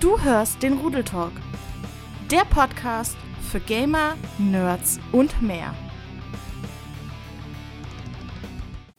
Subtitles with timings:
[0.00, 1.32] Du hörst den Rudeltalk,
[2.30, 3.16] der Podcast
[3.50, 5.74] für Gamer, Nerds und mehr.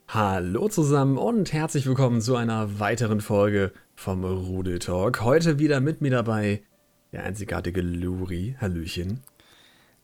[0.09, 5.21] Hallo zusammen und herzlich willkommen zu einer weiteren Folge vom Rudeltalk.
[5.21, 6.63] Heute wieder mit mir dabei
[7.13, 8.57] der einzigartige Luri.
[8.59, 9.21] Hallöchen.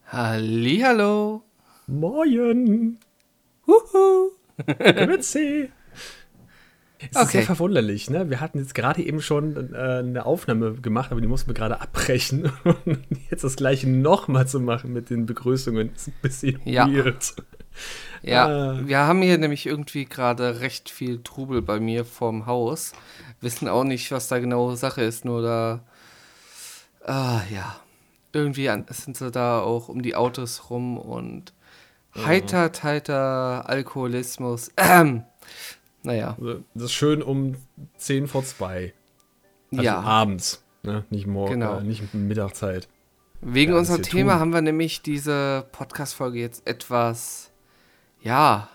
[0.07, 1.43] Hallihallo.
[1.87, 2.99] Moin.
[3.67, 4.31] Huhu.
[4.65, 5.71] Grüezi.
[7.11, 7.25] Es okay.
[7.25, 8.29] ist sehr verwunderlich, ne?
[8.29, 11.81] Wir hatten jetzt gerade eben schon äh, eine Aufnahme gemacht, aber die mussten wir gerade
[11.81, 12.51] abbrechen.
[12.63, 12.99] Und
[13.29, 16.87] jetzt das gleiche nochmal zu machen mit den Begrüßungen ist ein bisschen ja.
[16.87, 17.35] weird.
[18.21, 18.79] Ja, ah.
[18.83, 22.93] wir haben hier nämlich irgendwie gerade recht viel Trubel bei mir vorm Haus.
[23.41, 25.83] Wissen auch nicht, was da genau Sache ist, nur da.
[27.05, 27.75] Ah, ja.
[28.33, 31.53] Irgendwie sind sie da auch um die Autos rum und
[32.15, 34.71] heiter, heiter Alkoholismus.
[34.77, 35.23] Ähm.
[36.05, 36.35] Naja.
[36.39, 37.55] Also, das ist schön um
[37.97, 38.93] 10 vor 2.
[39.71, 39.99] Also ja.
[39.99, 41.03] abends, ne?
[41.09, 41.79] nicht morgen, genau.
[41.79, 42.87] äh, nicht Mittagszeit.
[43.41, 44.39] Wegen ja, unserem Thema tun.
[44.39, 47.51] haben wir nämlich diese Podcast-Folge jetzt etwas,
[48.21, 48.69] ja,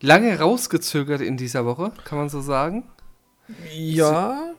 [0.00, 2.84] lange rausgezögert in dieser Woche, kann man so sagen?
[3.74, 4.54] Ja,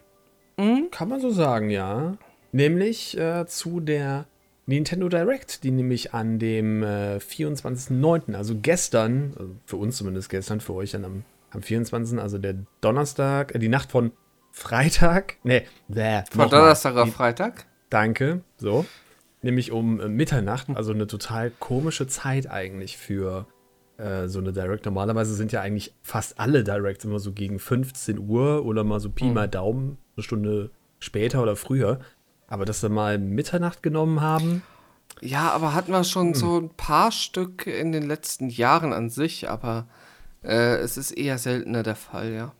[0.60, 0.90] hm?
[0.92, 2.18] kann man so sagen, ja.
[2.52, 4.26] Nämlich äh, zu der
[4.66, 10.62] Nintendo Direct, die nämlich an dem äh, 24.09., also gestern, also für uns zumindest gestern,
[10.62, 11.24] für euch dann am
[11.54, 14.12] am 24., also der Donnerstag, äh, die Nacht von
[14.52, 17.66] Freitag, ne, bäh, Von Donnerstag auf Freitag?
[17.90, 18.86] Danke, so.
[19.42, 23.48] Nämlich um äh, Mitternacht, also eine total komische Zeit eigentlich für
[23.98, 24.86] äh, so eine Direct.
[24.86, 29.10] Normalerweise sind ja eigentlich fast alle Directs immer so gegen 15 Uhr oder mal so
[29.10, 29.34] Pi mhm.
[29.34, 32.00] mal Daumen, eine Stunde später oder früher.
[32.48, 34.62] Aber dass sie mal Mitternacht genommen haben.
[35.22, 36.34] Ja, aber hatten wir schon mhm.
[36.36, 39.88] so ein paar Stück in den letzten Jahren an sich, aber
[40.44, 42.54] äh, es ist eher seltener der Fall, ja.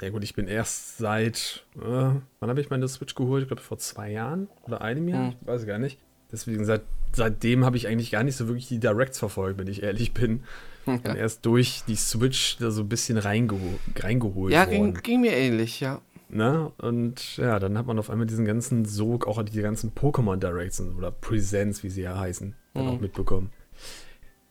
[0.00, 3.42] Ja gut, ich bin erst seit, äh, wann habe ich meine Switch geholt?
[3.42, 5.36] Ich glaube vor zwei Jahren oder einem Jahr, hm.
[5.40, 5.98] ich weiß gar nicht.
[6.30, 9.82] Deswegen seit, seitdem habe ich eigentlich gar nicht so wirklich die Directs verfolgt, wenn ich
[9.82, 10.44] ehrlich bin.
[10.86, 10.96] Ja.
[10.96, 15.32] Bin erst durch die Switch da so ein bisschen reingeho reingeholt Ja, ging, ging, mir
[15.32, 16.00] ähnlich, ja.
[16.30, 16.70] Ne?
[16.78, 20.80] Und ja, dann hat man auf einmal diesen ganzen Sog, auch die ganzen Pokémon Directs
[20.80, 22.90] oder Presents, wie sie ja heißen, dann hm.
[22.90, 23.50] auch mitbekommen.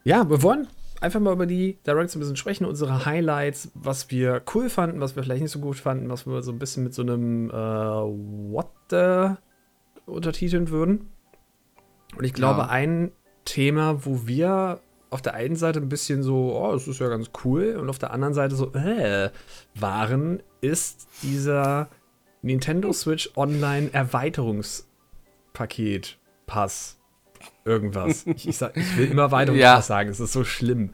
[0.03, 0.67] Ja, wir wollen
[1.01, 5.15] einfach mal über die Directs ein bisschen sprechen, unsere Highlights, was wir cool fanden, was
[5.15, 7.53] wir vielleicht nicht so gut fanden, was wir so ein bisschen mit so einem äh,
[7.53, 9.35] What the
[10.05, 11.09] untertiteln würden.
[12.15, 12.69] Und ich glaube, ja.
[12.69, 13.11] ein
[13.45, 17.31] Thema, wo wir auf der einen Seite ein bisschen so, oh, das ist ja ganz
[17.43, 19.29] cool, und auf der anderen Seite so, äh,
[19.75, 21.89] waren, ist dieser
[22.41, 26.96] Nintendo Switch Online Erweiterungspaket Pass
[27.67, 28.25] irgendwas.
[28.25, 29.77] Ich, ich, sag, ich will immer weiter ja.
[29.77, 30.91] was sagen, es ist so schlimm.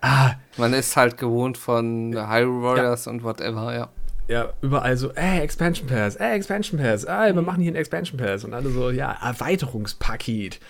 [0.00, 0.34] Ah.
[0.56, 3.12] Man ist halt gewohnt von Hyrule Warriors ja.
[3.12, 3.88] und whatever, ja.
[4.28, 7.46] Ja, überall so, ey, Expansion Pass, ey, Expansion Pass, ey, wir mhm.
[7.46, 8.44] machen hier ein Expansion Pass.
[8.44, 10.60] Und alle so, ja, Erweiterungspaket.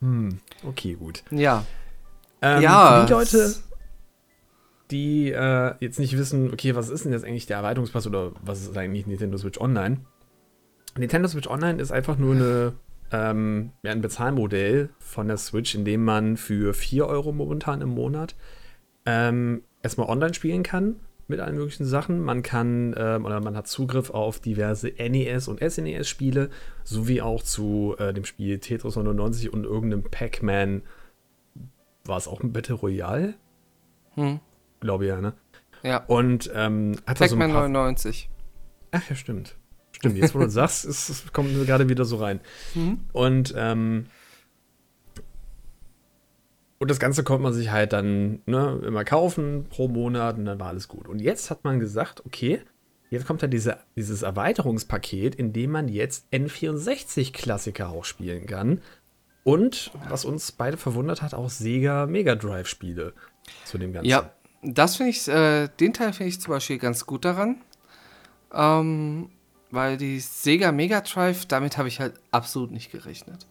[0.00, 1.22] Hm, okay, gut.
[1.30, 1.64] Ja.
[2.42, 3.04] Ähm, ja.
[3.04, 3.54] Die Leute,
[4.90, 8.62] die äh, jetzt nicht wissen, okay, was ist denn jetzt eigentlich der Erweiterungspass oder was
[8.62, 9.98] ist eigentlich Nintendo Switch Online?
[10.96, 12.72] Nintendo Switch Online ist einfach nur eine
[13.12, 18.34] ähm, ein Bezahlmodell von der Switch, in dem man für 4 Euro momentan im Monat
[19.04, 20.96] ähm, erstmal online spielen kann
[21.28, 22.20] mit allen möglichen Sachen.
[22.20, 26.50] Man kann ähm, oder man hat Zugriff auf diverse NES und SNES-Spiele,
[26.84, 30.82] sowie auch zu äh, dem Spiel Tetris 99 und irgendeinem Pac-Man.
[32.04, 33.34] War es auch ein Battle Royale?
[34.14, 34.40] Hm.
[34.80, 35.34] Glaube ja, ne?
[35.82, 36.04] Ja.
[36.06, 38.30] Und ähm, hat Pac-Man so 99.
[38.92, 39.56] Ach ja, stimmt.
[39.96, 42.40] Stimmt, jetzt wo du sagst, es, kommt gerade wieder so rein.
[42.74, 43.00] Mhm.
[43.12, 44.06] Und, ähm,
[46.78, 50.60] und das Ganze konnte man sich halt dann ne, immer kaufen pro Monat und dann
[50.60, 51.08] war alles gut.
[51.08, 52.60] Und jetzt hat man gesagt, okay,
[53.08, 58.82] jetzt kommt ja diese, dieses Erweiterungspaket, in dem man jetzt N64-Klassiker auch spielen kann.
[59.44, 63.14] Und, was uns beide verwundert hat, auch Sega Mega Drive-Spiele
[63.64, 64.10] zu dem Ganzen.
[64.10, 64.32] Ja,
[64.62, 67.62] das finde ich, äh, den Teil finde ich zum Beispiel ganz gut daran.
[68.52, 69.30] Ähm,
[69.70, 73.46] weil die Sega Mega Drive, damit habe ich halt absolut nicht gerechnet.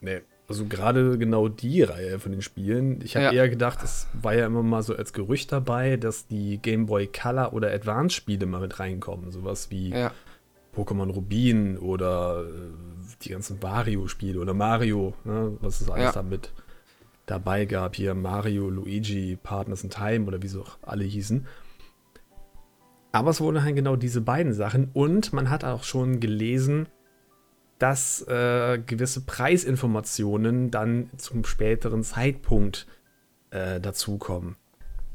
[0.00, 3.00] Nee, also gerade genau die Reihe von den Spielen.
[3.02, 3.32] Ich habe ja.
[3.32, 7.06] eher gedacht, es war ja immer mal so als Gerücht dabei, dass die Game Boy
[7.06, 9.30] Color oder Advance Spiele mal mit reinkommen.
[9.30, 10.12] Sowas wie ja.
[10.76, 16.12] Pokémon Rubin oder äh, die ganzen Wario-Spiele oder Mario, ne, was es alles ja.
[16.12, 16.52] damit
[17.26, 17.94] dabei gab.
[17.94, 21.46] Hier Mario, Luigi, Partners in Time oder wie sie auch alle hießen.
[23.12, 26.88] Aber es wurden halt genau diese beiden Sachen und man hat auch schon gelesen,
[27.78, 32.86] dass äh, gewisse Preisinformationen dann zum späteren Zeitpunkt
[33.50, 34.56] äh, dazukommen.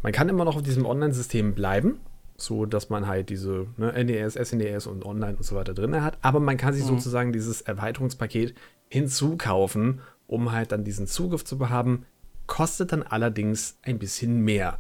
[0.04, 2.00] Man kann immer noch auf diesem Online-System bleiben
[2.38, 6.18] so dass man halt diese ne, NES, SNES und Online und so weiter drin hat.
[6.22, 6.90] Aber man kann sich mhm.
[6.90, 8.54] sozusagen dieses Erweiterungspaket
[8.90, 12.06] hinzukaufen, um halt dann diesen Zugriff zu haben.
[12.46, 14.78] Kostet dann allerdings ein bisschen mehr.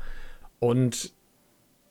[0.60, 1.14] Und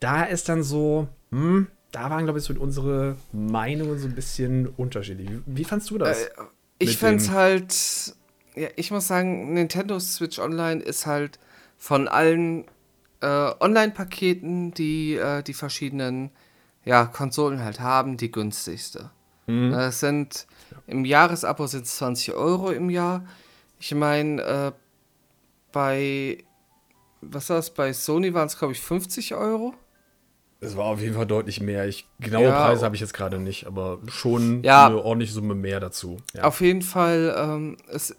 [0.00, 4.66] da ist dann so, hm, da waren, glaube ich, so unsere Meinungen so ein bisschen
[4.66, 5.30] unterschiedlich.
[5.46, 6.24] Wie, fandst du das?
[6.24, 6.30] Äh,
[6.78, 8.14] ich fand es halt,
[8.54, 11.38] ja, ich muss sagen, Nintendo Switch Online ist halt
[11.78, 12.64] von allen
[13.20, 16.30] äh, Online-Paketen, die äh, die verschiedenen
[16.84, 19.10] ja, Konsolen halt haben, die günstigste.
[19.46, 19.72] Mhm.
[19.72, 20.46] Das sind
[20.86, 23.24] im Jahresabo sind es 20 Euro im Jahr.
[23.80, 24.72] Ich meine, äh,
[25.72, 26.44] bei
[27.20, 27.70] was war es?
[27.70, 29.74] Bei Sony waren es, glaube ich, 50 Euro.
[30.60, 31.86] Es war auf jeden Fall deutlich mehr.
[31.86, 35.54] Ich, genaue ja, Preise habe ich jetzt gerade nicht, aber schon ja, eine ordentliche Summe
[35.54, 36.18] mehr dazu.
[36.34, 36.44] Ja.
[36.44, 38.16] Auf jeden Fall, ähm, es,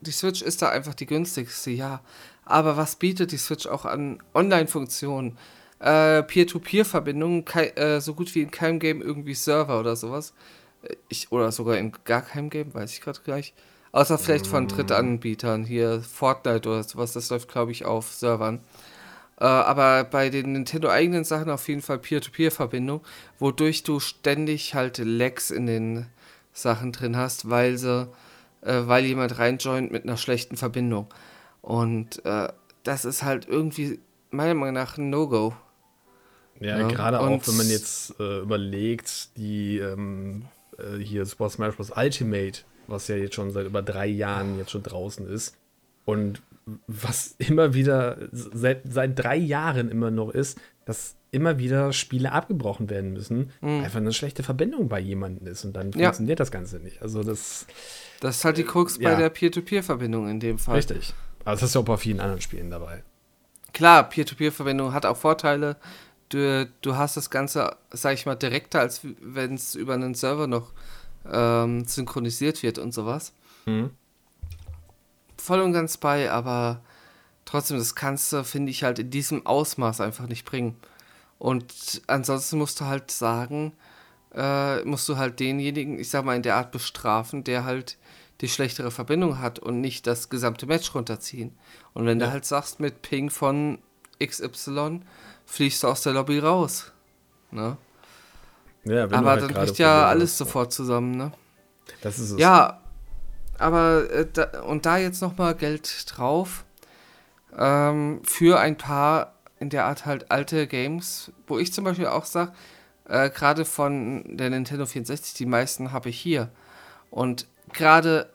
[0.00, 2.00] die Switch ist da einfach die günstigste, ja.
[2.44, 5.36] Aber was bietet die Switch auch an Online-Funktionen?
[5.80, 10.32] Äh, Peer-to-Peer-Verbindungen, äh, so gut wie in keinem Game irgendwie Server oder sowas.
[10.82, 13.52] Äh, ich, oder sogar in gar keinem Game, weiß ich gerade gleich.
[13.92, 14.68] Außer vielleicht von mm.
[14.68, 18.60] Drittanbietern, hier Fortnite oder sowas, das läuft, glaube ich, auf Servern.
[19.40, 23.02] Äh, aber bei den Nintendo-eigenen Sachen auf jeden Fall Peer-to-Peer-Verbindung,
[23.38, 26.06] wodurch du ständig halt Lags in den
[26.52, 28.08] Sachen drin hast, weil sie,
[28.62, 31.06] äh, weil jemand reinjoint mit einer schlechten Verbindung.
[31.62, 32.48] Und äh,
[32.82, 34.00] das ist halt irgendwie
[34.30, 35.54] meiner Meinung nach ein No-Go.
[36.60, 40.46] Ja, ja, gerade auch, wenn man jetzt äh, überlegt, die ähm,
[40.76, 41.92] äh, hier Super Smash Bros.
[41.94, 45.56] Ultimate, was ja jetzt schon seit über drei Jahren jetzt schon draußen ist.
[46.04, 46.42] Und
[46.86, 52.88] was immer wieder, seit, seit drei Jahren immer noch ist, dass immer wieder Spiele abgebrochen
[52.88, 53.84] werden müssen, mhm.
[53.84, 56.06] einfach eine schlechte Verbindung bei jemandem ist und dann ja.
[56.06, 57.02] funktioniert das Ganze nicht.
[57.02, 57.66] Also das.
[58.20, 60.76] Das ist halt die Krux äh, bei der Peer-to-Peer-Verbindung in dem Fall.
[60.76, 61.12] Richtig.
[61.44, 63.02] Aber das ist ja auch bei vielen anderen Spielen dabei.
[63.72, 65.76] Klar, Peer-to-Peer-Verbindung hat auch Vorteile.
[66.30, 70.46] Du, du hast das Ganze, sag ich mal, direkter, als wenn es über einen Server
[70.46, 70.72] noch
[71.30, 73.32] ähm, synchronisiert wird und sowas.
[73.66, 73.90] Mhm
[75.48, 76.82] voll und ganz bei, aber
[77.46, 80.76] trotzdem, das kannst du, finde ich, halt in diesem Ausmaß einfach nicht bringen.
[81.38, 83.72] Und ansonsten musst du halt sagen,
[84.34, 87.96] äh, musst du halt denjenigen, ich sag mal, in der Art bestrafen, der halt
[88.42, 91.56] die schlechtere Verbindung hat und nicht das gesamte Match runterziehen.
[91.94, 92.26] Und wenn ja.
[92.26, 93.78] du halt sagst, mit Ping von
[94.22, 95.00] XY
[95.46, 96.92] fliegst du aus der Lobby raus.
[97.50, 97.78] Ne?
[98.84, 101.32] Ja, Aber halt dann bricht ja alles sofort zusammen, ne?
[102.02, 102.38] Das ist es.
[102.38, 102.80] Ja,
[103.58, 106.64] aber äh, da, und da jetzt nochmal Geld drauf
[107.56, 112.24] ähm, für ein paar in der Art halt alte Games, wo ich zum Beispiel auch
[112.24, 112.52] sage,
[113.08, 116.50] äh, gerade von der Nintendo 64, die meisten habe ich hier.
[117.10, 118.30] Und gerade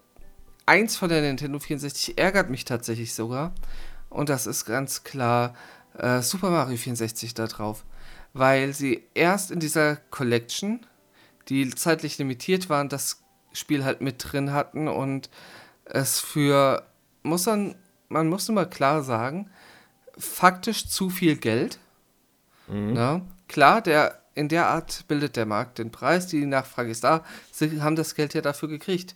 [0.66, 3.54] eins von der Nintendo 64 ärgert mich tatsächlich sogar.
[4.10, 5.56] Und das ist ganz klar
[5.98, 7.86] äh, Super Mario 64 da drauf.
[8.34, 10.86] Weil sie erst in dieser Collection,
[11.50, 13.23] die zeitlich limitiert waren, das
[13.54, 15.30] Spiel halt mit drin hatten und
[15.86, 16.84] es für,
[17.22, 17.76] muss man,
[18.10, 19.50] man muss immer klar sagen,
[20.18, 21.80] faktisch zu viel Geld.
[22.68, 22.96] Mhm.
[22.96, 27.24] Ja, klar, der, in der Art bildet der Markt den Preis, die Nachfrage ist da,
[27.52, 29.16] sie haben das Geld ja dafür gekriegt.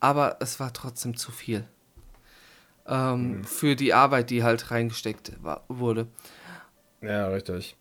[0.00, 1.66] Aber es war trotzdem zu viel.
[2.86, 3.44] Ähm, mhm.
[3.44, 6.08] Für die Arbeit, die halt reingesteckt war, wurde.
[7.00, 7.76] Ja, richtig.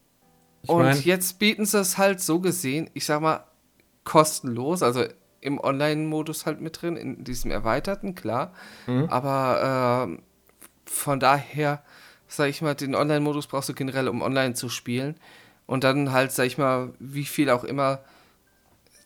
[0.62, 3.44] Ich und mein, jetzt bieten sie es halt so gesehen, ich sag mal,
[4.06, 4.82] kostenlos.
[4.82, 5.06] Also
[5.44, 8.54] im Online-Modus halt mit drin, in diesem erweiterten, klar.
[8.88, 9.06] Mhm.
[9.10, 10.22] Aber äh,
[10.86, 11.84] von daher,
[12.28, 15.16] sag ich mal, den Online-Modus brauchst du generell, um online zu spielen.
[15.66, 18.00] Und dann halt, sag ich mal, wie viel auch immer,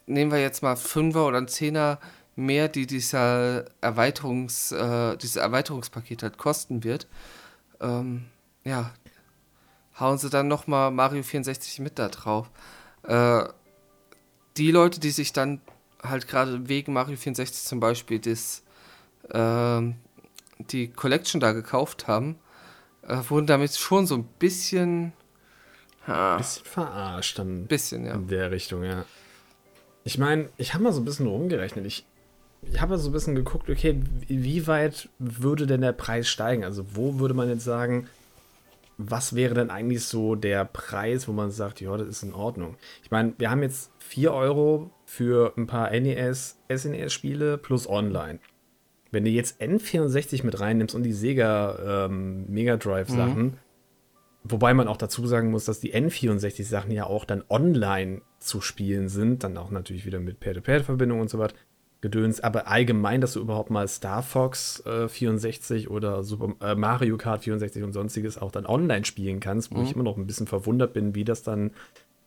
[0.05, 1.99] nehmen wir jetzt mal Fünfer oder ein Zehner
[2.35, 7.07] mehr, die dieser Erweiterungs, äh, dieses Erweiterungspaket halt kosten wird.
[7.81, 8.25] Ähm,
[8.63, 8.91] ja,
[9.99, 12.49] hauen sie dann nochmal Mario 64 mit da drauf.
[13.03, 13.45] Äh,
[14.57, 15.61] die Leute, die sich dann
[16.09, 18.63] halt gerade wegen Mario 64 zum Beispiel das,
[19.29, 19.81] äh,
[20.71, 22.37] die Collection da gekauft haben,
[23.07, 25.13] äh, wurden damit schon so ein bisschen.
[26.07, 27.67] Ha, bisschen verarscht dann.
[27.67, 28.13] Bisschen, ja.
[28.13, 29.05] In der Richtung, ja.
[30.03, 31.85] Ich meine, ich habe mal so ein bisschen rumgerechnet.
[31.85, 32.05] Ich,
[32.61, 36.63] ich habe so ein bisschen geguckt, okay, wie weit würde denn der Preis steigen?
[36.63, 38.07] Also, wo würde man jetzt sagen,
[38.97, 42.77] was wäre denn eigentlich so der Preis, wo man sagt, ja, das ist in Ordnung?
[43.03, 48.39] Ich meine, wir haben jetzt 4 Euro für ein paar NES, SNES-Spiele plus online.
[49.11, 53.53] Wenn du jetzt N64 mit reinnimmst und die Sega ähm, Mega Drive-Sachen, mhm.
[54.43, 59.09] wobei man auch dazu sagen muss, dass die N64-Sachen ja auch dann online zu spielen
[59.09, 61.55] sind, dann auch natürlich wieder mit Peer-to-Peer-Verbindung und so weiter.
[62.01, 67.17] Gedöns, aber allgemein, dass du überhaupt mal Star Fox äh, 64 oder Super, äh, Mario
[67.17, 69.83] Kart 64 und sonstiges auch dann online spielen kannst, wo mhm.
[69.83, 71.71] ich immer noch ein bisschen verwundert bin, wie das dann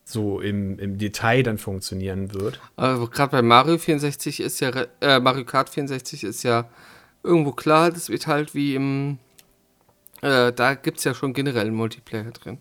[0.04, 2.60] so im, im Detail dann funktionieren wird.
[2.74, 6.68] Also gerade bei Mario 64 ist ja, äh, Mario Kart 64 ist ja
[7.22, 9.18] irgendwo klar, das wird halt wie im,
[10.20, 12.58] äh, da gibt es ja schon generell einen Multiplayer drin.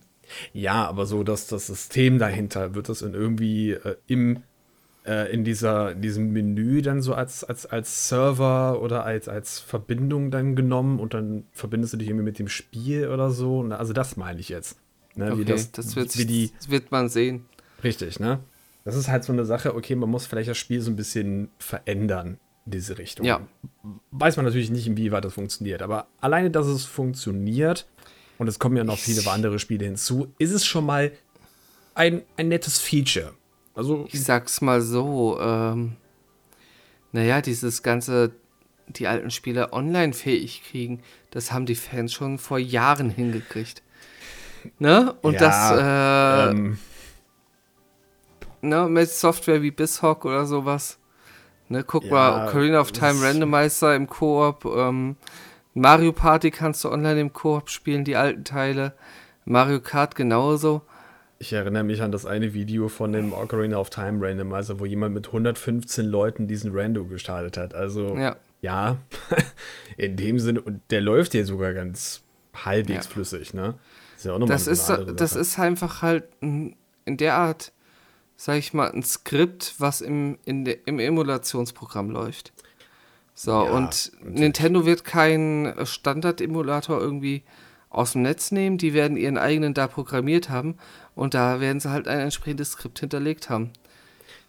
[0.54, 4.44] Ja, aber so, dass das System dahinter, wird das in irgendwie äh, im
[5.10, 9.60] äh, in dieser, in diesem Menü dann so als, als, als Server oder als, als
[9.60, 13.64] Verbindung dann genommen und dann verbindest du dich irgendwie mit dem Spiel oder so.
[13.64, 14.78] Also das meine ich jetzt.
[15.16, 17.46] Ne, okay, das, das, wird, wie die, das wird man sehen.
[17.84, 18.40] Richtig, ne?
[18.86, 21.50] Das ist halt so eine Sache, okay, man muss vielleicht das Spiel so ein bisschen
[21.58, 23.26] verändern in diese Richtung.
[23.26, 23.42] Ja.
[24.12, 27.88] Weiß man natürlich nicht, inwieweit das funktioniert, aber alleine, dass es funktioniert
[28.38, 31.12] und es kommen ja noch viele andere Spiele hinzu, ist es schon mal
[31.96, 33.34] ein, ein nettes Feature.
[33.80, 35.96] Also, ich sag's mal so, ähm,
[37.14, 38.34] naja, dieses ganze,
[38.88, 43.82] die alten Spiele online fähig kriegen, das haben die Fans schon vor Jahren hingekriegt.
[44.80, 45.16] Ne?
[45.22, 46.78] Und ja, das, äh, ähm,
[48.60, 51.00] ne, mit Software wie Bishock oder sowas.
[51.70, 55.16] Ne, guck ja, mal, Ocarina of Time Randomizer im Koop, ähm,
[55.74, 58.92] Mario Party kannst du online im Koop spielen, die alten Teile.
[59.46, 60.82] Mario Kart genauso.
[61.42, 65.14] Ich erinnere mich an das eine Video von dem Ocarina of Time Randomizer, wo jemand
[65.16, 67.74] mit 115 Leuten diesen Rando gestartet hat.
[67.74, 68.98] Also, ja, ja
[69.98, 73.12] in dem Sinne, und der läuft ja sogar ganz halbwegs ja.
[73.12, 73.76] flüssig, ne?
[74.18, 76.76] Ist ja auch nochmal das ist, Das ist einfach halt in
[77.08, 77.72] der Art,
[78.36, 82.52] sag ich mal, ein Skript, was im, in de, im Emulationsprogramm läuft.
[83.34, 84.40] So, ja, und natürlich.
[84.40, 87.44] Nintendo wird keinen Standard-Emulator irgendwie
[87.90, 90.76] aus dem Netz nehmen, die werden ihren eigenen da programmiert haben
[91.20, 93.72] und da werden sie halt ein entsprechendes Skript hinterlegt haben.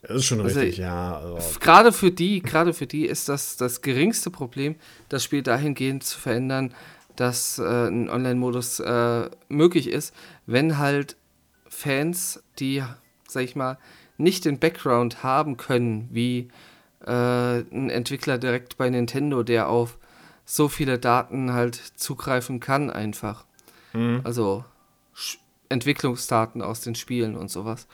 [0.02, 1.18] Das ist schon also, richtig, ja.
[1.18, 1.58] Also.
[1.58, 4.76] Gerade für die, gerade für die ist das das geringste Problem,
[5.08, 6.72] das Spiel dahingehend zu verändern,
[7.16, 10.14] dass äh, ein Online-Modus äh, möglich ist,
[10.46, 11.16] wenn halt
[11.68, 12.84] Fans, die,
[13.26, 13.76] sag ich mal,
[14.16, 16.48] nicht den Background haben können, wie
[17.04, 19.98] äh, ein Entwickler direkt bei Nintendo, der auf
[20.44, 23.44] so viele Daten halt zugreifen kann, einfach.
[23.92, 24.20] Mhm.
[24.22, 24.64] Also
[25.70, 27.86] Entwicklungsdaten aus den Spielen und sowas.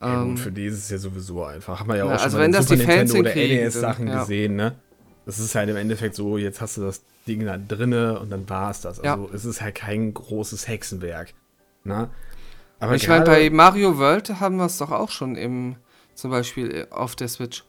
[0.00, 1.80] Ja, gut, ähm, für die ist es ja sowieso einfach.
[1.80, 4.06] Haben wir ja auch ja, schon also wenn das Super die Fans Nintendo oder NES-Sachen
[4.06, 4.20] ja.
[4.20, 4.76] gesehen, ne?
[5.26, 8.48] Das ist halt im Endeffekt so, jetzt hast du das Ding da drinne und dann
[8.48, 9.00] war es das.
[9.00, 9.34] Also ja.
[9.34, 11.34] es ist halt kein großes Hexenwerk.
[11.84, 12.08] Ne?
[12.78, 15.76] Aber ich meine, bei Mario World haben wir es doch auch schon im,
[16.14, 17.64] zum Beispiel auf der Switch.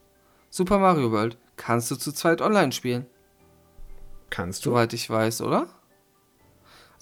[0.50, 3.06] Super Mario World kannst du zu zweit online spielen.
[4.30, 4.72] Kannst du?
[4.72, 5.68] Soweit ich weiß, oder?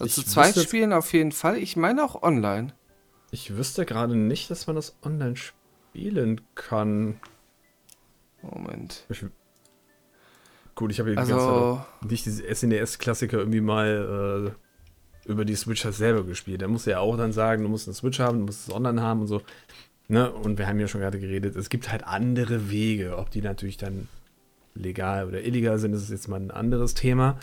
[0.00, 1.58] Also zu zweit spielen auf jeden Fall.
[1.58, 2.72] Ich meine auch online.
[3.30, 7.20] Ich wüsste gerade nicht, dass man das online spielen kann.
[8.42, 9.04] Moment.
[9.08, 9.24] Ich,
[10.74, 14.54] gut, ich habe also, nicht diese SNES-Klassiker irgendwie mal
[15.26, 16.60] äh, über die Switch halt selber gespielt.
[16.60, 19.02] Der muss ja auch dann sagen, du musst eine Switch haben, du musst es online
[19.02, 19.42] haben und so.
[20.08, 20.30] Ne?
[20.32, 23.16] Und wir haben ja schon gerade geredet, es gibt halt andere Wege.
[23.16, 24.08] Ob die natürlich dann
[24.74, 27.38] legal oder illegal sind, das ist jetzt mal ein anderes Thema.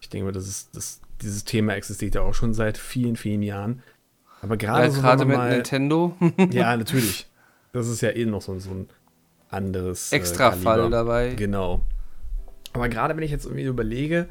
[0.00, 3.42] Ich denke mal, das ist, das, dieses Thema existiert ja auch schon seit vielen, vielen
[3.42, 3.82] Jahren.
[4.42, 6.16] Aber gerade ja, so gerade mit mal, Nintendo.
[6.50, 7.26] ja, natürlich.
[7.72, 8.88] Das ist ja eh noch so, so ein
[9.50, 11.34] anderes äh, Extra Fall dabei.
[11.34, 11.82] Genau.
[12.72, 14.28] Aber gerade wenn ich jetzt irgendwie überlege,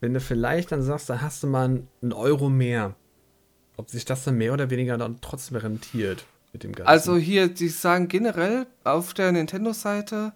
[0.00, 2.94] wenn du vielleicht dann sagst, da hast du mal einen Euro mehr,
[3.76, 6.88] ob sich das dann mehr oder weniger dann trotzdem rentiert mit dem Ganzen.
[6.88, 10.32] Also hier, die sagen generell auf der Nintendo-Seite,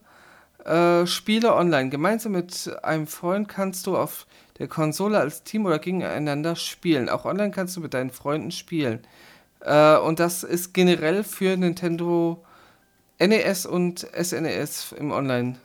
[0.65, 1.91] äh, Spiele online.
[1.91, 4.27] Gemeinsam mit einem Freund kannst du auf
[4.59, 7.09] der Konsole als Team oder gegeneinander spielen.
[7.09, 9.01] Auch online kannst du mit deinen Freunden spielen.
[9.61, 12.45] Äh, und das ist generell für Nintendo
[13.21, 15.61] NES und SNES im Online-System.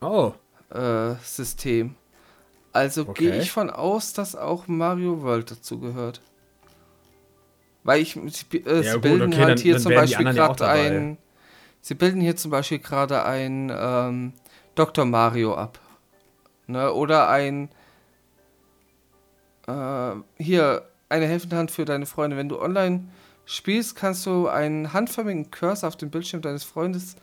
[0.00, 0.32] Oh.
[0.76, 1.94] Äh,
[2.72, 3.30] also okay.
[3.30, 6.20] gehe ich von aus, dass auch Mario World dazu gehört.
[7.84, 8.22] Weil ich, äh,
[8.64, 11.18] ja, sie bilden okay, halt hier dann, zum Beispiel gerade ein,
[11.80, 14.32] sie bilden hier zum Beispiel gerade ein ähm,
[14.74, 15.04] Dr.
[15.04, 15.78] Mario ab.
[16.66, 16.92] Ne?
[16.92, 17.68] Oder ein
[19.66, 22.36] äh, hier eine helfende Hand für deine Freunde.
[22.36, 23.04] Wenn du online
[23.46, 27.16] spielst, kannst du einen handförmigen Cursor auf dem Bildschirm deines Freundes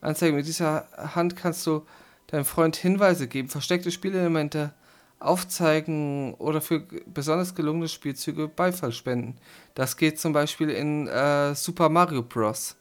[0.00, 0.36] anzeigen.
[0.36, 1.86] Mit dieser Hand kannst du
[2.28, 4.72] deinem Freund Hinweise geben, versteckte Spielelemente
[5.18, 9.38] aufzeigen oder für besonders gelungene Spielzüge Beifall spenden.
[9.74, 12.76] Das geht zum Beispiel in äh, Super Mario Bros.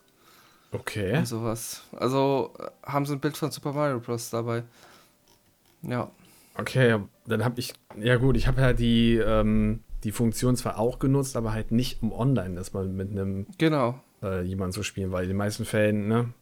[0.71, 1.17] Okay.
[1.17, 1.83] Und sowas.
[1.95, 4.29] Also äh, haben sie ein Bild von Super Mario Bros.
[4.29, 4.63] dabei.
[5.83, 6.09] Ja.
[6.57, 10.99] Okay, dann habe ich, ja gut, ich habe ja die, ähm, die Funktion zwar auch
[10.99, 13.99] genutzt, aber halt nicht um online das mal mit einem genau.
[14.23, 16.33] äh, jemanden zu spielen, weil in den meisten Fällen, ne,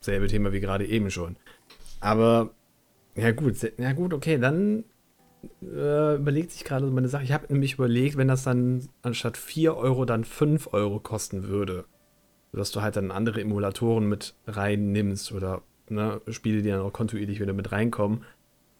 [0.00, 1.36] selbe Thema wie gerade eben schon.
[2.00, 2.50] Aber,
[3.14, 4.84] ja gut, ja gut, okay, dann
[5.62, 7.24] äh, überlegt sich gerade so meine Sache.
[7.24, 11.84] Ich habe nämlich überlegt, wenn das dann anstatt 4 Euro dann 5 Euro kosten würde,
[12.52, 17.40] dass du halt dann andere Emulatoren mit reinnimmst oder ne, Spiele, die dann auch kontinuierlich
[17.40, 18.24] wieder mit reinkommen.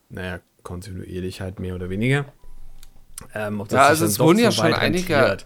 [0.09, 2.27] Naja, kontinuierlich halt mehr oder weniger.
[3.35, 5.39] Ähm, ja, also es wurden ja schon einige,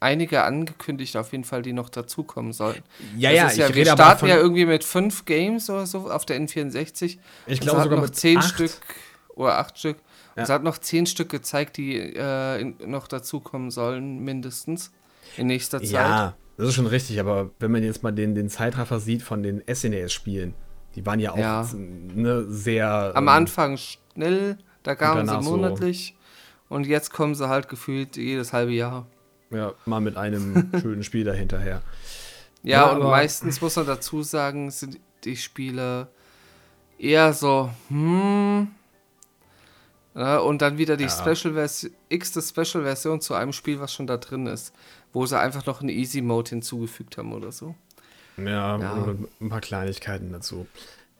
[0.00, 2.82] einige angekündigt, auf jeden Fall, die noch dazukommen sollen.
[3.16, 6.40] Ja, ja, ist ja wir starten ja irgendwie mit fünf Games oder so auf der
[6.40, 7.18] N64.
[7.46, 8.48] Ich glaube sogar noch mit zehn acht.
[8.50, 8.72] Stück
[9.34, 9.96] oder acht Stück.
[10.36, 10.42] Ja.
[10.42, 14.92] Es hat noch zehn Stück gezeigt, die äh, in, noch dazukommen sollen, mindestens
[15.36, 15.90] in nächster Zeit.
[15.90, 19.42] Ja, das ist schon richtig, aber wenn man jetzt mal den, den Zeitraffer sieht von
[19.42, 20.54] den SNES-Spielen,
[20.94, 21.68] die waren ja auch ja.
[21.72, 23.12] Ne, sehr.
[23.14, 23.78] Am ähm, Anfang
[24.14, 26.14] schnell, da kamen sie monatlich
[26.68, 26.74] so.
[26.74, 29.06] und jetzt kommen sie halt gefühlt jedes halbe Jahr.
[29.50, 31.82] Ja, mal mit einem schönen Spiel dahinterher.
[32.62, 36.08] Ja, ja und meistens muss man dazu sagen, sind die Spiele
[36.98, 38.68] eher so, hm.
[40.14, 41.10] Ja, und dann wieder die ja.
[41.10, 44.72] Special Version, x Special Version zu einem Spiel, was schon da drin ist,
[45.12, 47.74] wo sie einfach noch einen Easy Mode hinzugefügt haben oder so.
[48.36, 49.14] Ja, ja.
[49.40, 50.66] ein paar Kleinigkeiten dazu.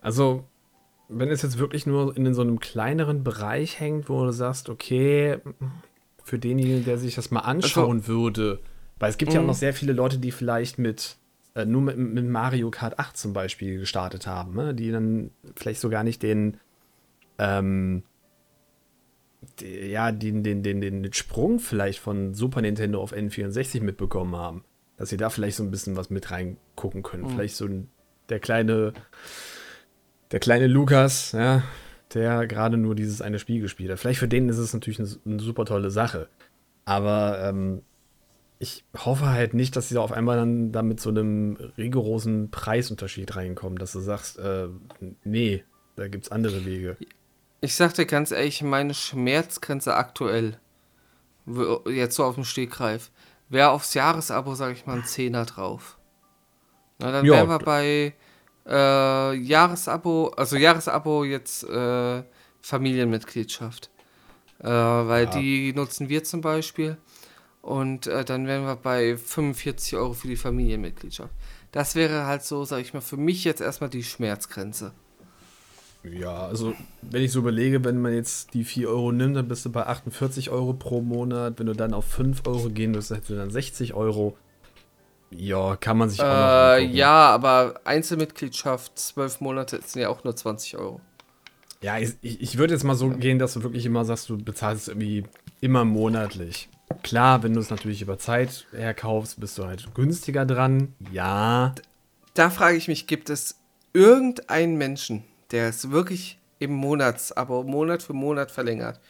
[0.01, 0.45] Also,
[1.09, 5.39] wenn es jetzt wirklich nur in so einem kleineren Bereich hängt, wo du sagst, okay,
[6.23, 8.61] für denjenigen, der sich das mal anschauen also, würde,
[8.99, 9.49] weil es gibt ja auch mhm.
[9.49, 11.17] noch sehr viele Leute, die vielleicht mit
[11.55, 14.75] äh, nur mit, mit, Mario Kart 8 zum Beispiel gestartet haben, ne?
[14.75, 16.57] die dann vielleicht so gar nicht den
[17.39, 18.03] ähm,
[19.61, 24.65] die, ja, den, den, den, den Sprung vielleicht von Super Nintendo auf N64 mitbekommen haben
[24.97, 27.25] dass sie da vielleicht so ein bisschen was mit reingucken können.
[27.25, 27.31] Mhm.
[27.31, 27.89] Vielleicht so ein,
[28.29, 28.93] der kleine,
[30.35, 31.63] der kleine Lukas, ja,
[32.13, 34.01] der gerade nur dieses eine Spiel gespielt hat.
[34.01, 36.29] Vielleicht für den ist es natürlich eine, eine super tolle Sache.
[36.85, 37.83] Aber ähm,
[38.59, 42.51] ich hoffe halt nicht, dass sie da auf einmal dann da mit so einem rigorosen
[42.51, 44.67] Preisunterschied reinkommen, dass du sagst, äh,
[45.23, 45.63] nee,
[45.95, 46.97] da gibt es andere Wege.
[47.61, 50.59] Ich sag dir ganz ehrlich, meine Schmerzgrenze aktuell,
[51.87, 53.13] jetzt so auf dem Stegreif,
[53.49, 55.97] wäre aufs Jahresabo, sage ich mal, ein Zehner drauf.
[56.99, 58.15] Na, dann wären wir bei
[58.67, 62.23] äh, Jahresabo, also Jahresabo jetzt äh,
[62.61, 63.91] Familienmitgliedschaft.
[64.61, 65.31] Äh, weil ja.
[65.31, 66.97] die nutzen wir zum Beispiel.
[67.61, 71.33] Und äh, dann wären wir bei 45 Euro für die Familienmitgliedschaft.
[71.73, 74.93] Das wäre halt so, sage ich mal, für mich jetzt erstmal die Schmerzgrenze.
[76.05, 79.65] Ja, also wenn ich so überlege, wenn man jetzt die 4 Euro nimmt, dann bist
[79.65, 81.59] du bei 48 Euro pro Monat.
[81.59, 84.37] Wenn du dann auf 5 Euro gehen würdest, hättest du dann 60 Euro.
[85.37, 90.25] Ja, kann man sich auch äh, noch Ja, aber Einzelmitgliedschaft, 12 Monate sind ja auch
[90.25, 91.01] nur 20 Euro.
[91.83, 94.89] Ja, ich, ich würde jetzt mal so gehen, dass du wirklich immer sagst, du bezahlst
[94.89, 95.25] irgendwie
[95.61, 96.69] immer monatlich.
[97.03, 100.95] Klar, wenn du es natürlich über Zeit herkaufst, bist du halt günstiger dran.
[101.13, 101.75] Ja.
[102.35, 103.61] Da frage ich mich, gibt es
[103.93, 109.01] irgendeinen Menschen, der ist wirklich im Monatsabo, Monat für Monat verlängert.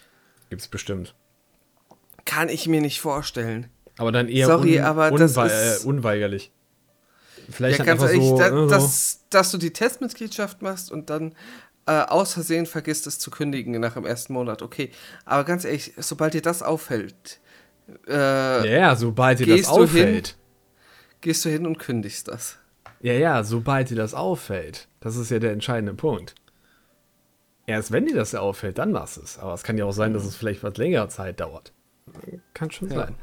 [0.50, 1.14] Gibt's bestimmt.
[2.24, 3.68] Kann ich mir nicht vorstellen.
[3.98, 6.52] Aber dann eher Sorry, un aber das ist, äh, unweigerlich.
[7.50, 11.34] Vielleicht ja, ganz ehrlich, so, da, ne, dass, dass du die Testmitgliedschaft machst und dann
[11.86, 14.62] äh, aus Versehen vergisst es zu kündigen nach dem ersten Monat.
[14.62, 14.90] Okay,
[15.24, 17.40] aber ganz ehrlich, sobald dir das auffällt.
[18.08, 20.28] Äh, ja, sobald dir das auffällt.
[20.28, 20.36] Hin,
[21.20, 22.58] gehst du hin und kündigst das.
[23.00, 24.88] Ja, ja, sobald dir das auffällt.
[25.00, 26.34] Das ist ja der entscheidende Punkt.
[27.66, 29.38] Erst wenn dir das auffällt, dann machst es.
[29.38, 31.72] Aber es kann ja auch sein, dass es vielleicht was längere Zeit dauert.
[32.54, 32.96] Kann schon ja.
[32.96, 33.14] sein.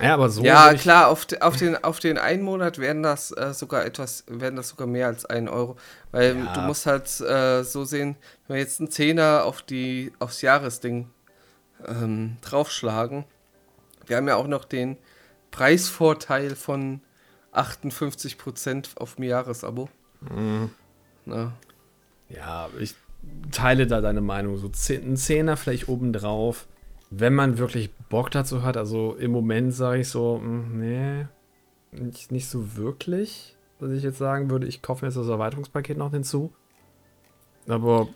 [0.00, 0.42] Ja, aber so.
[0.42, 4.56] Ja, klar, auf, auf, den, auf den einen Monat werden das äh, sogar etwas, werden
[4.56, 5.76] das sogar mehr als ein Euro.
[6.12, 6.52] Weil ja.
[6.52, 11.08] du musst halt äh, so sehen, wenn wir jetzt einen Zehner auf die, aufs Jahresding
[11.86, 13.24] ähm, draufschlagen,
[14.06, 14.96] wir haben ja auch noch den
[15.50, 17.00] Preisvorteil von
[17.52, 19.88] 58% auf dem Jahresabo.
[20.20, 20.70] Mhm.
[21.26, 21.52] Na.
[22.28, 22.94] Ja, ich
[23.50, 24.56] teile da deine Meinung.
[24.56, 26.66] So ein Zehner vielleicht obendrauf,
[27.10, 28.76] wenn man wirklich Bock dazu hat.
[28.76, 31.26] Also im Moment sage ich so, hm, nee,
[31.92, 35.96] nicht, nicht so wirklich, dass ich jetzt sagen würde, ich kaufe mir jetzt das Erweiterungspaket
[35.96, 36.52] noch hinzu.
[37.66, 38.08] Aber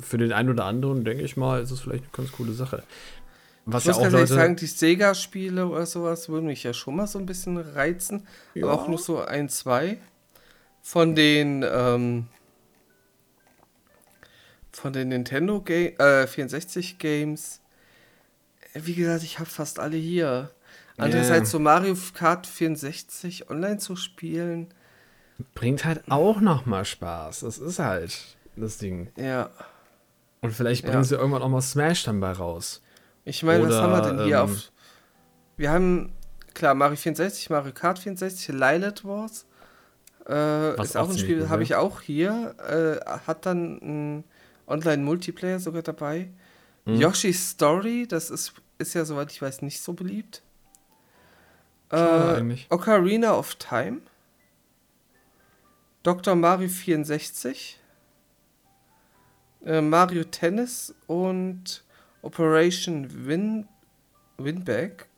[0.00, 2.82] für den einen oder anderen, denke ich mal, ist es vielleicht eine ganz coole Sache.
[3.64, 6.96] Was ich muss ja auch Leute sagen, die Sega-Spiele oder sowas würden mich ja schon
[6.96, 8.26] mal so ein bisschen reizen.
[8.54, 8.66] Ja.
[8.66, 9.98] Aber auch nur so ein, zwei.
[10.82, 12.26] Von den, ähm,
[14.70, 15.74] von den Nintendo Ga
[16.22, 17.60] äh, 64 Games.
[18.82, 20.50] Wie gesagt, ich habe fast alle hier.
[20.98, 21.44] Andererseits yeah.
[21.44, 24.68] so Mario Kart 64 online zu spielen.
[25.54, 27.40] Bringt halt auch nochmal Spaß.
[27.40, 28.18] Das ist halt
[28.56, 29.10] das Ding.
[29.16, 29.50] Ja.
[30.40, 31.04] Und vielleicht bringen ja.
[31.04, 32.82] sie irgendwann auch mal Smash dann bei raus.
[33.24, 34.72] Ich meine, was haben wir denn hier ähm, auf.
[35.56, 36.12] Wir haben,
[36.54, 39.46] klar, Mario 64, Mario Kart 64, Lilith Wars.
[40.28, 42.54] Äh, ist auch ein Spiel, habe ich auch hier.
[42.68, 44.24] Äh, hat dann ein
[44.66, 46.30] Online-Multiplayer sogar dabei.
[46.84, 46.96] Mhm.
[46.96, 50.42] Yoshi's Story, das ist, ist ja, soweit ich weiß, nicht so beliebt.
[51.90, 54.00] Äh, Ocarina of Time.
[56.02, 56.34] Dr.
[56.34, 57.80] Mario 64.
[59.64, 61.84] Äh, Mario Tennis und
[62.22, 63.68] Operation Win
[64.38, 65.08] Winback.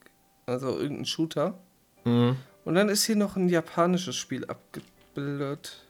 [0.47, 1.59] Also irgendein Shooter.
[2.05, 2.37] Mhm.
[2.65, 5.85] Und dann ist hier noch ein japanisches Spiel abgebildet.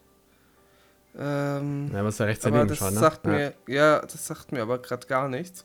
[1.16, 3.00] Ähm, ja, was ja rechts daneben das schon, ne?
[3.00, 4.00] sagt mir, ja.
[4.00, 5.64] das sagt mir aber gerade gar nichts.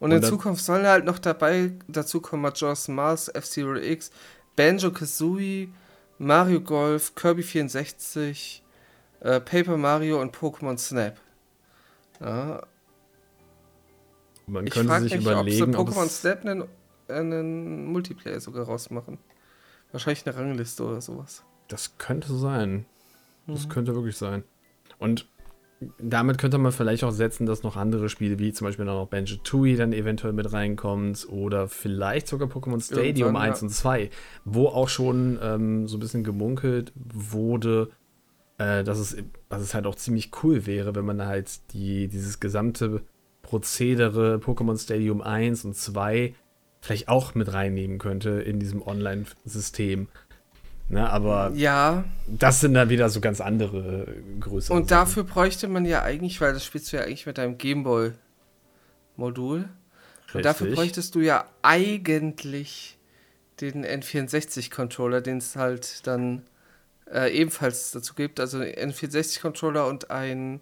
[0.00, 4.10] Und, in Zukunft soll halt noch dabei dazu kommen Majora's Mars, F-Zero X,
[4.56, 5.68] Banjo Kazooie,
[6.18, 8.64] Mario Golf, Kirby 64,
[9.20, 11.20] äh, Paper Mario und Pokémon Snap.
[12.18, 12.62] Ja.
[14.46, 16.64] Man ich könnte sich mich, überlegen, ob Pokémon Snap einen,
[17.08, 19.18] einen Multiplayer sogar rausmachen.
[19.92, 21.44] Wahrscheinlich eine Rangliste oder sowas.
[21.68, 22.86] Das könnte sein.
[23.46, 23.68] Das mhm.
[23.68, 24.44] könnte wirklich sein.
[24.98, 25.26] Und
[25.98, 29.36] damit könnte man vielleicht auch setzen, dass noch andere Spiele, wie zum Beispiel noch Banjo
[29.36, 33.66] Tooie, dann eventuell mit reinkommt oder vielleicht sogar Pokémon Stadium Irgendwann, 1 ja.
[33.66, 34.10] und 2,
[34.44, 37.90] wo auch schon ähm, so ein bisschen gemunkelt wurde,
[38.58, 39.16] äh, dass, es,
[39.48, 43.00] dass es halt auch ziemlich cool wäre, wenn man halt die, dieses gesamte
[43.40, 46.34] Prozedere Pokémon Stadium 1 und 2
[46.82, 50.08] vielleicht auch mit reinnehmen könnte in diesem Online-System.
[50.90, 52.04] Ne, aber ja.
[52.26, 54.08] das sind dann wieder so ganz andere
[54.40, 54.72] Größe.
[54.72, 54.88] Und Sachen.
[54.88, 59.68] dafür bräuchte man ja eigentlich, weil das spielst du ja eigentlich mit deinem Gameboy-Modul.
[60.34, 62.98] Und dafür bräuchtest du ja eigentlich
[63.60, 66.42] den N64-Controller, den es halt dann
[67.12, 68.40] äh, ebenfalls dazu gibt.
[68.40, 70.60] Also N64-Controller und ein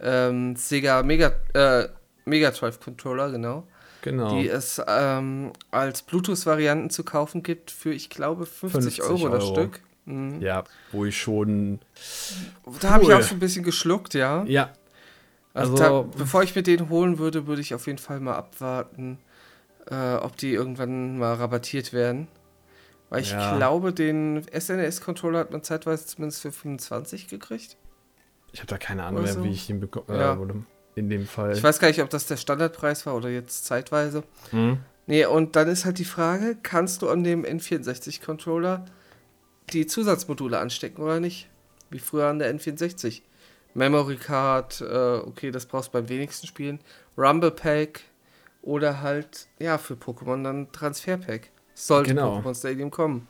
[0.00, 1.86] ähm, Sega Mega, äh,
[2.24, 3.68] Mega Drive-Controller, genau.
[4.02, 4.38] Genau.
[4.38, 9.28] Die es ähm, als Bluetooth-Varianten zu kaufen gibt für, ich glaube, 50, 50 Euro, Euro
[9.28, 9.80] das Stück.
[10.06, 10.40] Mhm.
[10.40, 11.80] Ja, wo ich schon.
[12.64, 12.90] Da cool.
[12.90, 14.44] habe ich auch so ein bisschen geschluckt, ja.
[14.44, 14.72] Ja.
[15.52, 18.36] Also, also da, bevor ich mir den holen würde, würde ich auf jeden Fall mal
[18.36, 19.18] abwarten,
[19.90, 22.28] äh, ob die irgendwann mal rabattiert werden.
[23.08, 23.56] Weil ich ja.
[23.56, 27.76] glaube, den SNS-Controller hat man zeitweise zumindest für 25 gekriegt.
[28.52, 29.44] Ich habe da keine Ahnung mehr, so.
[29.44, 30.38] wie ich ihn bekommen äh, ja
[30.94, 31.52] in dem Fall.
[31.52, 34.22] Ich weiß gar nicht, ob das der Standardpreis war oder jetzt zeitweise.
[34.52, 34.78] Mhm.
[35.06, 38.84] Nee, und dann ist halt die Frage, kannst du an dem N64-Controller
[39.72, 41.48] die Zusatzmodule anstecken oder nicht?
[41.90, 43.22] Wie früher an der N64.
[43.74, 46.80] Memory Card, äh, okay, das brauchst du beim wenigsten Spielen.
[47.16, 48.02] Rumble Pack
[48.62, 51.50] oder halt, ja, für Pokémon dann Transfer Pack.
[51.74, 52.38] Sollte genau.
[52.38, 53.26] Pokémon Stadium kommen.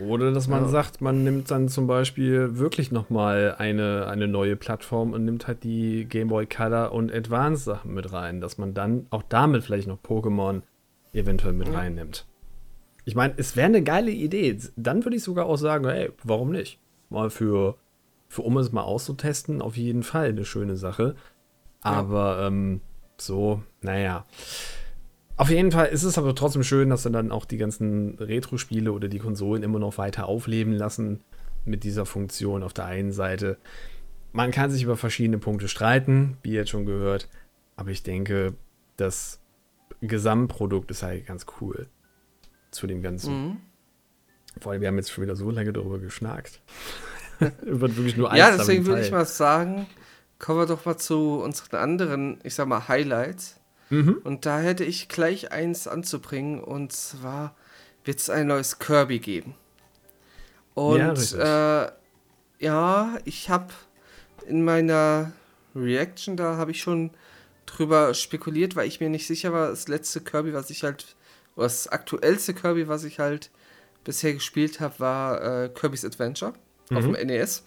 [0.00, 0.68] Oder dass man ja.
[0.68, 5.62] sagt, man nimmt dann zum Beispiel wirklich nochmal eine, eine neue Plattform und nimmt halt
[5.62, 9.88] die Game Boy Color und Advance Sachen mit rein, dass man dann auch damit vielleicht
[9.88, 10.62] noch Pokémon
[11.12, 11.74] eventuell mit ja.
[11.74, 12.26] reinnimmt.
[13.04, 14.58] Ich meine, es wäre eine geile Idee.
[14.76, 16.78] Dann würde ich sogar auch sagen, hey, warum nicht?
[17.08, 17.76] Mal für,
[18.28, 21.16] für um es mal auszutesten, auf jeden Fall eine schöne Sache.
[21.80, 22.46] Aber ja.
[22.46, 22.80] ähm,
[23.16, 24.26] so, naja.
[25.40, 28.92] Auf jeden Fall ist es aber trotzdem schön, dass sie dann auch die ganzen Retro-Spiele
[28.92, 31.20] oder die Konsolen immer noch weiter aufleben lassen
[31.64, 33.56] mit dieser Funktion auf der einen Seite.
[34.32, 37.30] Man kann sich über verschiedene Punkte streiten, wie jetzt schon gehört,
[37.74, 38.52] aber ich denke,
[38.98, 39.40] das
[40.02, 41.88] Gesamtprodukt ist halt ganz cool
[42.70, 43.32] zu dem Ganzen.
[43.32, 43.56] Mhm.
[44.60, 46.60] Vor allem, wir haben jetzt schon wieder so lange darüber geschnackt.
[47.62, 49.86] Wird wirklich nur eins Ja, deswegen würde ich mal sagen,
[50.38, 53.59] kommen wir doch mal zu unseren anderen, ich sag mal, Highlights.
[53.90, 54.20] Mhm.
[54.24, 57.54] Und da hätte ich gleich eins anzubringen und zwar
[58.04, 59.54] wird es ein neues Kirby geben.
[60.74, 61.92] Und ja, äh,
[62.60, 63.72] ja ich habe
[64.46, 65.32] in meiner
[65.74, 67.10] Reaction, da habe ich schon
[67.66, 71.16] drüber spekuliert, weil ich mir nicht sicher war, das letzte Kirby, was ich halt,
[71.56, 73.50] oder das aktuellste Kirby, was ich halt
[74.04, 76.54] bisher gespielt habe, war äh, Kirby's Adventure
[76.90, 76.96] mhm.
[76.96, 77.62] auf dem NES.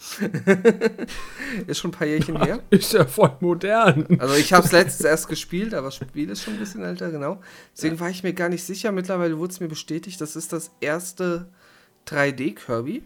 [1.67, 2.61] ist schon ein paar Jährchen her.
[2.69, 4.05] Ist ja voll modern.
[4.19, 7.09] Also ich habe es letztens erst gespielt, aber das Spiel ist schon ein bisschen älter,
[7.11, 7.41] genau.
[7.75, 8.01] Deswegen ja.
[8.01, 8.91] war ich mir gar nicht sicher.
[8.91, 11.47] Mittlerweile wurde es mir bestätigt, das ist das erste
[12.07, 13.03] 3D-Kirby.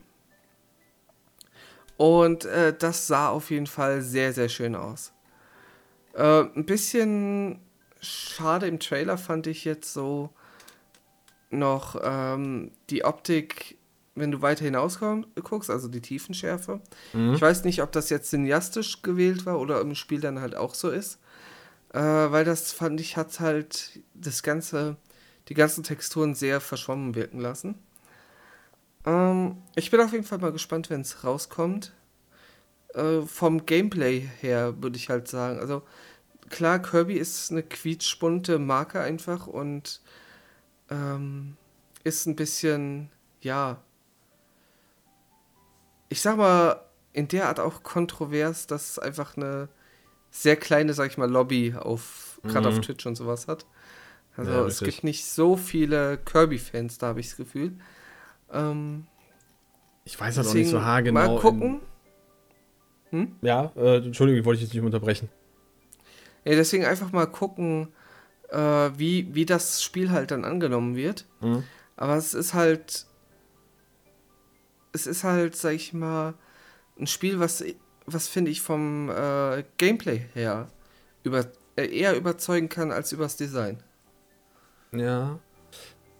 [1.98, 5.14] Und äh, das sah auf jeden Fall sehr, sehr schön aus.
[6.14, 7.60] Äh, ein bisschen
[8.02, 10.30] schade im Trailer fand ich jetzt so
[11.50, 13.77] noch ähm, die Optik
[14.20, 16.82] wenn du weiter hinaus guckst, also die Tiefenschärfe.
[17.14, 17.34] Mhm.
[17.34, 20.74] Ich weiß nicht, ob das jetzt cineastisch gewählt war oder im Spiel dann halt auch
[20.74, 21.20] so ist.
[21.94, 24.98] Äh, weil das fand ich, hat halt das ganze,
[25.48, 27.76] die ganzen Texturen sehr verschwommen wirken lassen.
[29.06, 31.94] Ähm, ich bin auf jeden Fall mal gespannt, wenn es rauskommt.
[32.94, 35.60] Äh, vom Gameplay her würde ich halt sagen.
[35.60, 35.84] Also
[36.50, 40.02] klar, Kirby ist eine quietschbunte Marke einfach und
[40.90, 41.58] ähm,
[42.04, 43.10] ist ein bisschen,
[43.42, 43.82] ja,
[46.10, 46.82] ich sag mal,
[47.14, 49.70] in der Art auch kontrovers, dass es einfach eine
[50.30, 52.78] sehr kleine, sag ich mal, Lobby auf, gerade mhm.
[52.78, 53.66] auf Twitch und sowas hat.
[54.36, 57.74] Also ja, es gibt nicht so viele Kirby-Fans, da habe ich das Gefühl.
[58.54, 59.08] Ähm,
[60.06, 61.20] ich weiß halt auch nicht so haargenau.
[61.20, 61.82] Mal gucken.
[63.10, 63.36] Hm?
[63.42, 65.30] Ja, äh, Entschuldigung, ich wollte dich jetzt nicht unterbrechen.
[66.46, 67.90] Ja, deswegen einfach mal gucken,
[68.50, 68.58] äh,
[68.96, 71.26] wie, wie das Spiel halt dann angenommen wird.
[71.42, 71.64] Mhm.
[71.96, 73.06] Aber es ist halt.
[74.94, 76.34] Es ist halt, sag ich mal,
[77.00, 77.64] ein Spiel, was,
[78.06, 80.70] was finde ich vom äh, Gameplay her
[81.24, 81.46] über,
[81.76, 83.84] äh, eher überzeugen kann als übers Design.
[84.92, 85.40] Ja.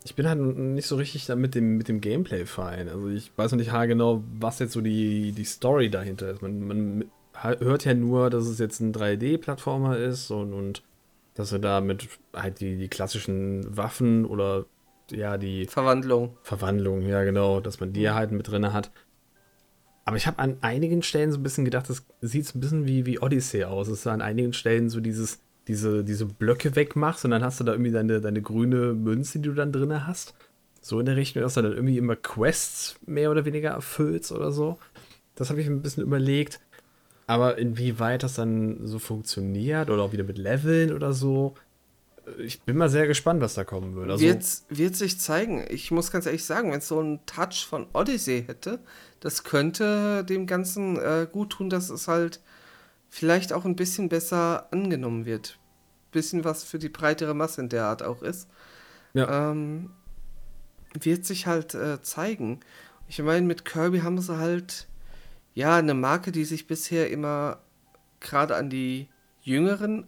[0.04, 2.88] Ich bin halt nicht so richtig mit dem, mit dem Gameplay fein.
[2.88, 6.42] Also ich weiß noch nicht genau, was jetzt so die, die Story dahinter ist.
[6.42, 10.84] Man, man hört ja nur, dass es jetzt ein 3D-Plattformer ist und, und
[11.34, 14.66] dass er da mit halt die, die klassischen Waffen oder
[15.12, 16.38] ja, die Verwandlung.
[16.42, 18.92] Verwandlung, ja, genau, dass man die halt mit drin hat.
[20.06, 23.06] Aber ich habe an einigen Stellen so ein bisschen gedacht, das sieht ein bisschen wie,
[23.06, 23.90] wie Odyssey aus.
[23.90, 27.66] Es ist an einigen Stellen so dieses, diese, diese Blöcke wegmachst und dann hast du
[27.66, 30.34] da irgendwie deine, deine grüne Münze, die du dann drin hast.
[30.82, 34.52] So in der Richtung, dass du dann irgendwie immer Quests mehr oder weniger erfüllst oder
[34.52, 34.78] so.
[35.36, 36.62] Das habe ich ein bisschen überlegt.
[37.26, 41.56] Aber inwieweit das dann so funktioniert oder auch wieder mit Leveln oder so,
[42.38, 44.10] ich bin mal sehr gespannt, was da kommen wird.
[44.10, 45.66] Also wird, wird sich zeigen.
[45.70, 48.80] Ich muss ganz ehrlich sagen, wenn es so einen Touch von Odyssey hätte,
[49.20, 52.42] das könnte dem Ganzen äh, gut tun, dass es halt
[53.10, 55.58] vielleicht auch ein bisschen besser angenommen wird.
[56.12, 58.50] Bisschen was für die breitere Masse in der Art auch ist.
[59.14, 59.52] Ja.
[59.52, 59.92] Ähm,
[61.00, 62.60] wird sich halt äh, zeigen.
[63.08, 64.88] Ich meine, mit Kirby haben sie halt
[65.54, 67.60] ja eine Marke, die sich bisher immer
[68.20, 69.08] gerade an die
[69.42, 70.08] Jüngeren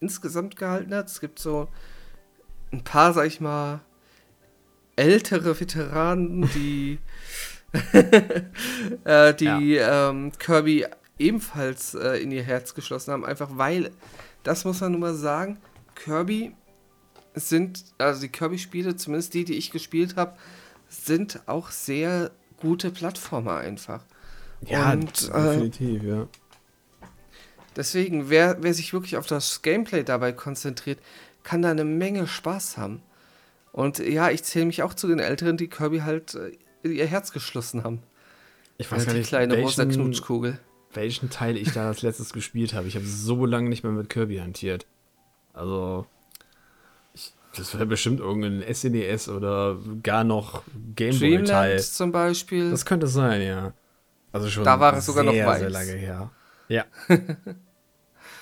[0.00, 1.08] insgesamt gehalten hat.
[1.08, 1.68] Es gibt so
[2.72, 3.80] ein paar, sag ich mal,
[4.96, 6.98] ältere Veteranen, die,
[9.04, 10.10] äh, die ja.
[10.10, 10.86] ähm, Kirby
[11.18, 13.90] ebenfalls äh, in ihr Herz geschlossen haben, einfach weil,
[14.42, 15.58] das muss man nun mal sagen,
[15.94, 16.54] Kirby
[17.34, 20.36] sind, also die Kirby-Spiele, zumindest die, die ich gespielt habe,
[20.88, 22.30] sind auch sehr
[22.60, 24.04] gute Plattformer einfach.
[24.66, 26.28] Ja, Und, äh, definitiv, äh, ja.
[27.78, 30.98] Deswegen, wer, wer sich wirklich auf das Gameplay dabei konzentriert,
[31.44, 33.02] kann da eine Menge Spaß haben.
[33.70, 36.36] Und ja, ich zähle mich auch zu den Älteren, die Kirby halt
[36.82, 38.02] äh, ihr Herz geschlossen haben.
[38.78, 40.58] Ich weiß äh, gar nicht, kleine welchen, rosa Knutschkugel.
[40.92, 42.88] Welchen Teil ich da als letztes gespielt habe.
[42.88, 44.84] Ich habe so lange nicht mehr mit Kirby hantiert.
[45.52, 46.04] Also,
[47.14, 50.64] ich, das wäre bestimmt irgendein SNES e oder gar noch
[50.96, 51.80] Gameboy-Teil.
[51.80, 52.72] zum Beispiel.
[52.72, 53.72] Das könnte sein, ja.
[54.32, 55.60] Also schon da war es sogar noch weiß.
[55.60, 56.32] sehr lange her.
[56.68, 56.84] Ja.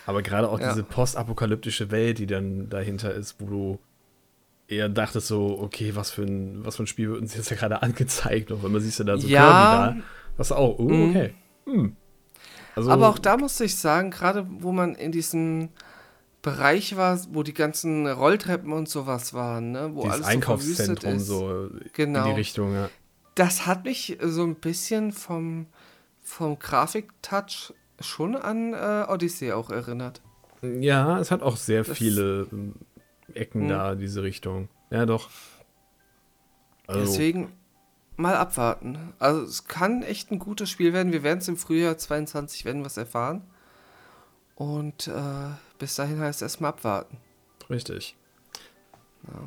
[0.06, 0.70] Aber gerade auch ja.
[0.70, 3.78] diese postapokalyptische Welt, die dann dahinter ist, wo du
[4.68, 7.56] eher dachtest so, okay, was für ein, was für ein Spiel wird uns jetzt ja
[7.56, 9.86] gerade angezeigt, und wenn man siehst ja da so ja.
[9.86, 10.06] Kirby da.
[10.36, 11.10] Was auch, oh, mhm.
[11.10, 11.34] okay.
[11.66, 11.96] Hm.
[12.74, 15.70] Also, Aber auch da musste ich sagen, gerade wo man in diesem
[16.42, 19.90] Bereich war, wo die ganzen Rolltreppen und sowas waren, ne?
[19.94, 22.24] wo alles Einkaufszentrum so, genau.
[22.24, 22.90] in die Richtung, ja.
[23.34, 25.66] Das hat mich so ein bisschen vom,
[26.22, 30.20] vom Grafiktouch schon an äh, Odyssey auch erinnert.
[30.62, 32.74] Ja, es hat auch sehr das, viele ähm,
[33.34, 33.68] Ecken mh.
[33.68, 34.68] da, diese Richtung.
[34.90, 35.30] Ja, doch.
[36.86, 37.00] Also.
[37.00, 37.52] Deswegen
[38.16, 39.12] mal abwarten.
[39.18, 41.12] Also es kann echt ein gutes Spiel werden.
[41.12, 43.42] Wir werden es im Frühjahr 22 werden was erfahren.
[44.54, 47.18] Und äh, bis dahin heißt es erstmal abwarten.
[47.68, 48.16] Richtig.
[49.26, 49.40] Ja.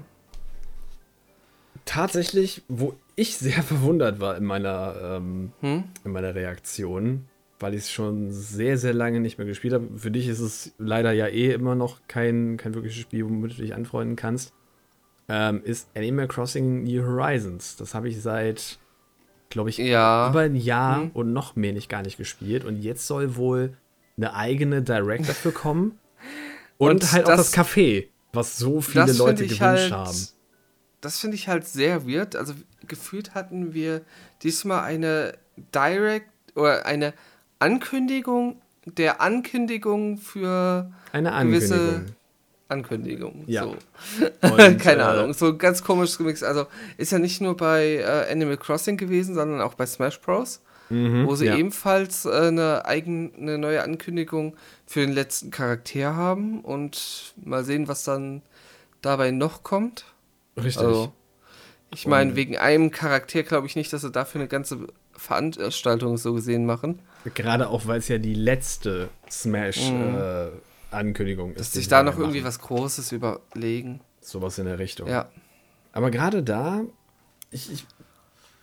[1.85, 5.85] Tatsächlich, wo ich sehr verwundert war in meiner, ähm, hm?
[6.03, 7.27] in meiner Reaktion,
[7.59, 9.87] weil ich es schon sehr, sehr lange nicht mehr gespielt habe.
[9.97, 13.61] Für dich ist es leider ja eh immer noch kein, kein wirkliches Spiel, womit du
[13.61, 14.53] dich anfreunden kannst.
[15.27, 17.75] Ähm, ist Animal Crossing New Horizons.
[17.75, 18.79] Das habe ich seit,
[19.49, 20.29] glaube ich, ja.
[20.29, 21.11] über ein Jahr hm.
[21.11, 22.63] und noch mehr nicht gar nicht gespielt.
[22.63, 23.77] Und jetzt soll wohl
[24.17, 25.99] eine eigene Direct dafür kommen.
[26.77, 30.17] und, und, halt das, auch das Café, was so viele Leute gewünscht halt, haben.
[31.01, 32.35] Das finde ich halt sehr weird.
[32.35, 32.53] Also
[32.87, 34.01] gefühlt hatten wir
[34.43, 35.37] diesmal eine
[35.73, 37.13] Direct oder eine
[37.59, 41.69] Ankündigung der Ankündigung für eine Ankündigung.
[41.69, 42.05] gewisse
[42.67, 43.43] Ankündigung.
[43.47, 43.63] Ja.
[43.63, 43.75] So.
[44.41, 46.43] Und, Keine äh, Ahnung, so ganz komisch gemixt.
[46.43, 46.67] Also
[46.97, 50.61] ist ja nicht nur bei äh, Animal Crossing gewesen, sondern auch bei Smash Bros.
[50.91, 51.55] Mhm, wo sie ja.
[51.55, 54.55] ebenfalls äh, eine eigene eine neue Ankündigung
[54.87, 58.41] für den letzten Charakter haben und mal sehen, was dann
[59.03, 60.05] dabei noch kommt.
[60.57, 60.83] Richtig.
[60.83, 61.13] Also,
[61.93, 66.33] ich meine, wegen einem Charakter glaube ich nicht, dass sie dafür eine ganze Veranstaltung so
[66.33, 66.99] gesehen machen.
[67.33, 71.55] Gerade auch, weil es ja die letzte Smash-Ankündigung mhm.
[71.55, 71.69] äh, ist.
[71.69, 72.23] Dass sich da noch machen.
[72.23, 74.01] irgendwie was Großes überlegen.
[74.21, 75.07] Sowas in der Richtung.
[75.09, 75.29] Ja.
[75.91, 76.81] Aber gerade da,
[77.51, 77.85] ich, ich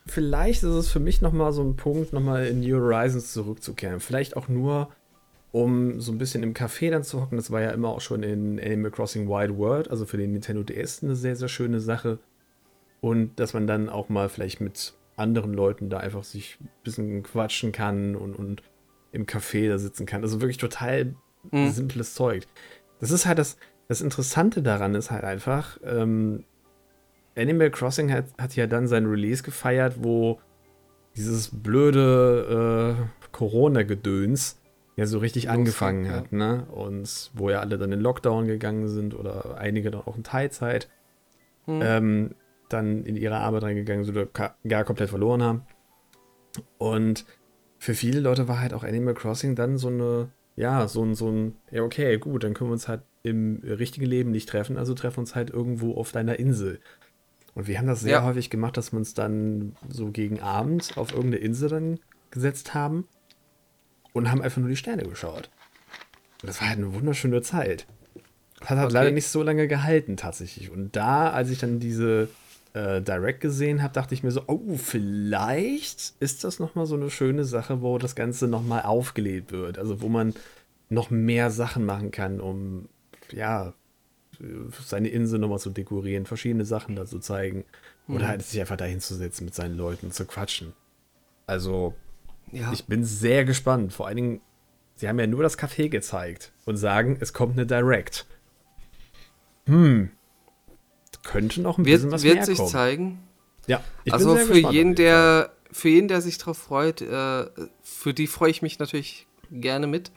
[0.07, 4.01] vielleicht ist es für mich nochmal so ein Punkt, nochmal in New Horizons zurückzukehren.
[4.01, 4.90] Vielleicht auch nur,
[5.53, 7.37] um so ein bisschen im Café dann zu hocken.
[7.37, 10.62] Das war ja immer auch schon in Animal Crossing Wild World, also für den Nintendo
[10.62, 12.19] DS eine sehr, sehr schöne Sache.
[13.01, 17.22] Und dass man dann auch mal vielleicht mit anderen Leuten da einfach sich ein bisschen
[17.22, 18.62] quatschen kann und, und
[19.12, 20.22] im Café da sitzen kann.
[20.22, 21.14] Also wirklich total
[21.50, 21.70] mhm.
[21.70, 22.46] simples Zeug.
[23.00, 23.57] Das ist halt das,
[23.88, 26.44] das Interessante daran ist halt einfach, ähm,
[27.37, 30.40] Animal Crossing hat, hat ja dann sein Release gefeiert, wo
[31.16, 34.59] dieses blöde äh, Corona-Gedöns
[34.96, 36.38] ja so richtig angefangen hat, ja.
[36.38, 36.66] ne?
[36.72, 40.88] Und wo ja alle dann in Lockdown gegangen sind oder einige dann auch in Teilzeit
[41.66, 41.81] hm.
[41.83, 42.35] ähm,
[42.68, 45.62] dann in ihre Arbeit reingegangen sind oder gar komplett verloren haben.
[46.79, 47.24] Und
[47.79, 51.31] für viele Leute war halt auch Animal Crossing dann so eine, ja, so ein, so
[51.31, 54.94] ein, ja, okay, gut, dann können wir uns halt im richtigen Leben nicht treffen, also
[54.94, 56.81] treffen wir uns halt irgendwo auf deiner Insel.
[57.55, 58.24] Und wir haben das sehr ja.
[58.24, 61.98] häufig gemacht, dass wir uns dann so gegen Abend auf irgendeine Insel dann
[62.31, 63.09] gesetzt haben
[64.12, 65.50] und haben einfach nur die Sterne geschaut.
[66.42, 67.87] Und das war halt eine wunderschöne Zeit.
[68.61, 68.94] Das hat halt okay.
[68.94, 70.70] leider nicht so lange gehalten tatsächlich.
[70.70, 72.29] Und da, als ich dann diese
[72.77, 77.09] äh, Direct gesehen habe, dachte ich mir so, oh, vielleicht ist das nochmal so eine
[77.09, 79.79] schöne Sache, wo das Ganze nochmal aufgelebt wird.
[79.79, 80.35] Also wo man
[80.91, 82.89] noch mehr Sachen machen kann, um
[83.33, 83.73] ja,
[84.85, 87.65] seine Insel nochmal zu dekorieren, verschiedene Sachen da zu zeigen.
[88.09, 88.29] Oder mhm.
[88.29, 90.75] halt sich einfach dahin zu setzen mit seinen Leuten zu quatschen.
[91.47, 91.95] Also,
[92.53, 92.73] ja.
[92.73, 93.95] ich bin sehr gespannt.
[93.95, 94.41] Vor allen Dingen,
[94.97, 98.27] sie haben ja nur das Café gezeigt und sagen, es kommt eine Direct.
[99.65, 100.11] Hm.
[101.23, 102.71] Könnte noch ein wird, bisschen was wird mehr sich kommen.
[102.71, 103.29] zeigen.
[103.66, 107.47] Ja, ich also bin sehr für jeden, der für jeden, der sich darauf freut, äh,
[107.83, 110.11] für die freue ich mich natürlich gerne mit.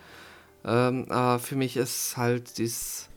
[0.64, 3.10] Ähm, aber für mich ist halt dieses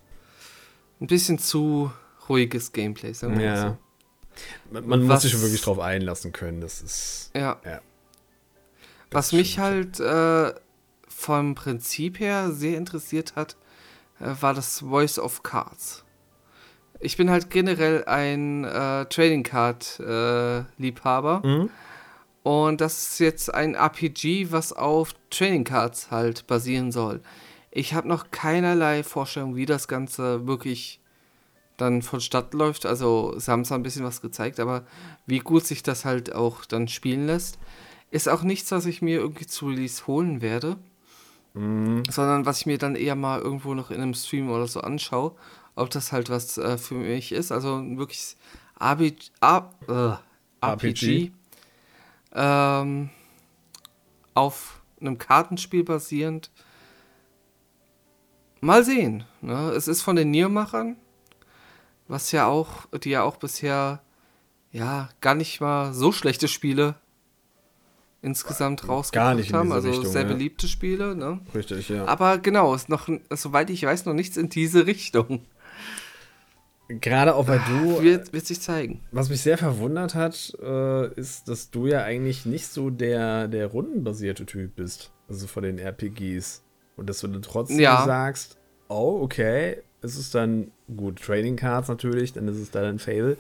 [1.01, 1.93] ein bisschen zu
[2.29, 3.63] ruhiges Gameplay, sagen wir ja.
[3.63, 3.79] so.
[4.71, 6.61] Man, man muss sich schon wirklich drauf einlassen können.
[6.61, 7.31] Das ist.
[7.35, 7.61] Ja.
[7.65, 7.81] ja.
[9.11, 10.55] Was mich halt äh,
[11.09, 13.57] vom Prinzip her sehr interessiert hat,
[14.21, 16.05] äh, war das Voice of Cards.
[17.03, 21.43] Ich bin halt generell ein äh, Trading Card äh, Liebhaber.
[21.45, 21.71] Mhm.
[22.45, 27.21] Und das ist jetzt ein RPG, was auf Trading Cards halt basieren soll.
[27.71, 31.01] Ich habe noch keinerlei Vorstellung, wie das Ganze wirklich
[31.77, 32.87] dann vonstatten läuft.
[32.87, 34.85] Also, sie haben zwar ein bisschen was gezeigt, aber
[35.27, 37.59] wie gut sich das halt auch dann spielen lässt,
[38.11, 40.77] ist auch nichts, was ich mir irgendwie zu Release holen werde.
[41.55, 42.03] Mhm.
[42.11, 45.35] Sondern was ich mir dann eher mal irgendwo noch in einem Stream oder so anschaue,
[45.75, 47.53] ob das halt was äh, für mich ist.
[47.53, 48.37] Also wirklich
[48.81, 51.33] RB, R, äh, RPG, RPG.
[52.35, 53.11] Ähm,
[54.35, 56.51] auf einem Kartenspiel basierend
[58.65, 59.25] Mal sehen.
[59.41, 59.73] Ne?
[59.73, 60.97] Es ist von den Niermachern,
[62.07, 64.01] was ja auch, die ja auch bisher
[64.71, 66.95] ja gar nicht mal so schlechte Spiele
[68.23, 69.73] insgesamt rausgebracht haben.
[69.73, 70.29] Also Richtung, sehr ja.
[70.29, 71.17] beliebte Spiele.
[71.17, 71.41] Ne?
[71.53, 72.07] Richtig, ja.
[72.07, 75.45] Aber genau, ist noch, soweit ich weiß, noch nichts in diese Richtung.
[77.01, 78.03] Gerade auch weil du.
[78.03, 79.01] Wird, wird sich zeigen.
[79.13, 83.67] Was mich sehr verwundert hat, äh, ist, dass du ja eigentlich nicht so der, der
[83.67, 85.13] rundenbasierte Typ bist.
[85.29, 86.65] Also von den RPGs.
[86.97, 88.05] Und dass du dann trotzdem ja.
[88.05, 92.99] sagst, oh, okay, es ist dann gut, Trading Cards natürlich, dann ist es dann ein
[92.99, 93.37] Fail.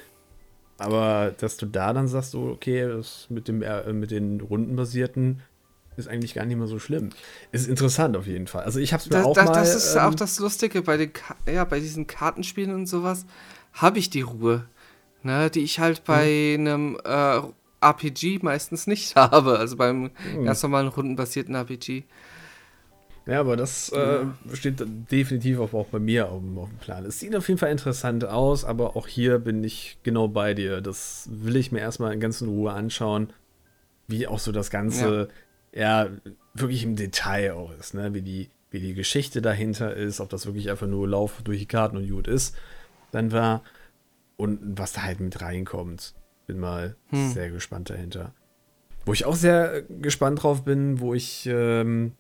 [0.78, 5.42] Aber dass du da dann sagst, so, okay, das mit, dem, äh, mit den rundenbasierten
[5.96, 7.10] ist eigentlich gar nicht mehr so schlimm.
[7.50, 8.64] Ist interessant auf jeden Fall.
[8.64, 9.52] Also ich hab's mir das, auch das, mal...
[9.54, 11.10] Das ist ähm, auch das Lustige, bei, den,
[11.46, 13.26] ja, bei diesen Kartenspielen und sowas
[13.72, 14.66] habe ich die Ruhe,
[15.22, 16.66] ne, die ich halt bei mhm.
[16.66, 17.40] einem äh,
[17.82, 19.58] RPG meistens nicht habe.
[19.58, 20.44] Also beim mhm.
[20.44, 22.04] ganz normalen rundenbasierten RPG.
[23.26, 27.04] Ja, aber das äh, steht definitiv auch, auch bei mir auf, auf, dem Plan.
[27.04, 30.80] Es sieht auf jeden Fall interessant aus, aber auch hier bin ich genau bei dir.
[30.80, 33.32] Das will ich mir erstmal in ganzer Ruhe anschauen,
[34.08, 35.34] wie auch so das Ganze, ja,
[35.74, 36.08] ja
[36.54, 38.14] wirklich im Detail auch ist, ne?
[38.14, 41.66] Wie die, wie die Geschichte dahinter ist, ob das wirklich einfach nur Lauf durch die
[41.66, 42.56] Karten und gut ist,
[43.10, 43.62] dann war.
[44.36, 46.14] Und was da halt mit reinkommt.
[46.46, 47.30] Bin mal hm.
[47.30, 48.34] sehr gespannt dahinter.
[49.04, 52.12] Wo ich auch sehr gespannt drauf bin, wo ich ähm,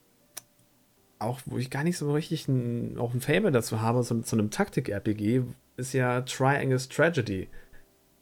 [1.22, 4.36] auch, wo ich gar nicht so richtig ein, auch ein Fable dazu habe, so, zu
[4.36, 5.42] einem Taktik-RPG,
[5.76, 7.48] ist ja Triangles Tragedy,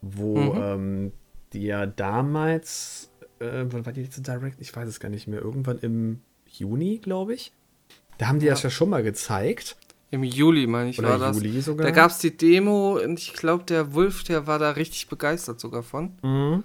[0.00, 0.62] wo mhm.
[0.62, 1.12] ähm,
[1.52, 3.09] die ja damals,
[3.40, 4.60] äh, wann war die letzte Direct?
[4.60, 7.52] Ich weiß es gar nicht mehr, irgendwann im Juni, glaube ich.
[8.18, 8.52] Da haben die ja.
[8.52, 9.76] das ja schon mal gezeigt.
[10.10, 11.66] Im Juli, meine ich, Oder war Juli das.
[11.66, 11.86] Sogar.
[11.86, 15.60] Da gab es die Demo und ich glaube, der Wolf, der war da richtig begeistert
[15.60, 16.12] sogar von.
[16.22, 16.64] Mhm.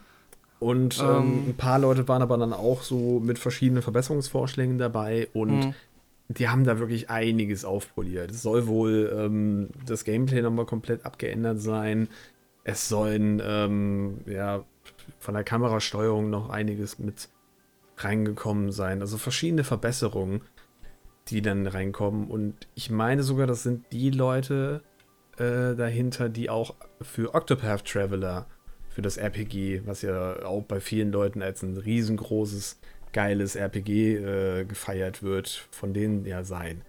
[0.60, 5.28] Und ähm, ähm, ein paar Leute waren aber dann auch so mit verschiedenen Verbesserungsvorschlägen dabei
[5.34, 5.76] und mhm
[6.28, 8.32] die haben da wirklich einiges aufpoliert.
[8.32, 12.08] Es soll wohl ähm, das Gameplay nochmal komplett abgeändert sein.
[12.64, 14.64] Es sollen ähm, ja
[15.20, 17.30] von der Kamerasteuerung noch einiges mit
[17.98, 19.02] reingekommen sein.
[19.02, 20.42] Also verschiedene Verbesserungen,
[21.28, 22.28] die dann reinkommen.
[22.28, 24.84] Und ich meine sogar, das sind die Leute
[25.38, 28.48] äh, dahinter, die auch für Octopath Traveler,
[28.90, 32.80] für das RPG, was ja auch bei vielen Leuten als ein riesengroßes,
[33.12, 36.82] geiles RPG äh, gefeiert wird, von denen ja sein.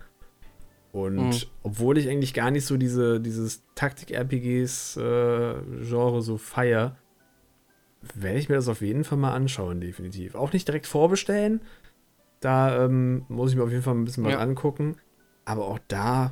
[0.93, 1.35] Und mhm.
[1.63, 6.97] obwohl ich eigentlich gar nicht so diese, dieses Taktik-RPGs-Genre äh, so feier,
[8.15, 10.35] werde ich mir das auf jeden Fall mal anschauen, definitiv.
[10.35, 11.61] Auch nicht direkt vorbestellen.
[12.41, 14.37] Da ähm, muss ich mir auf jeden Fall ein bisschen ja.
[14.37, 14.97] was angucken.
[15.45, 16.31] Aber auch da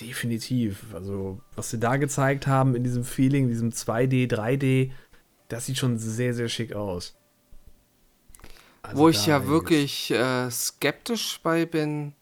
[0.00, 0.94] definitiv.
[0.94, 4.90] Also, was sie da gezeigt haben in diesem Feeling, diesem 2D, 3D,
[5.48, 7.16] das sieht schon sehr, sehr schick aus.
[8.82, 12.14] Also Wo ich ja wirklich äh, skeptisch bei bin,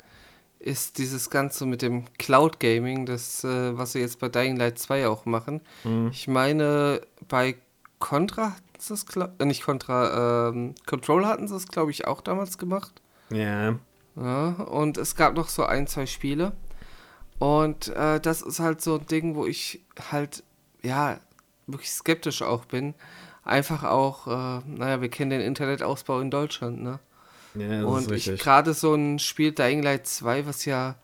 [0.58, 4.78] ist dieses Ganze mit dem Cloud Gaming, das, äh, was sie jetzt bei Dying Light
[4.78, 5.60] 2 auch machen.
[5.84, 6.10] Mhm.
[6.12, 7.56] Ich meine, bei
[8.00, 12.58] Contra sie es, äh, nicht Contra, ähm, Control hatten sie es, glaube ich, auch damals
[12.58, 13.00] gemacht.
[13.30, 13.74] Ja.
[14.16, 14.48] ja.
[14.48, 16.52] Und es gab noch so ein, zwei Spiele.
[17.38, 20.42] Und äh, das ist halt so ein Ding, wo ich halt,
[20.82, 21.20] ja,
[21.66, 22.94] wirklich skeptisch auch bin.
[23.44, 26.98] Einfach auch, äh, naja, wir kennen den Internetausbau in Deutschland, ne?
[27.54, 28.40] Ja, das Und ist richtig.
[28.40, 30.96] gerade so ein Spiel Dying Light 2, was ja,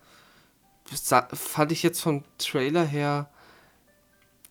[1.33, 3.31] fand ich jetzt vom Trailer her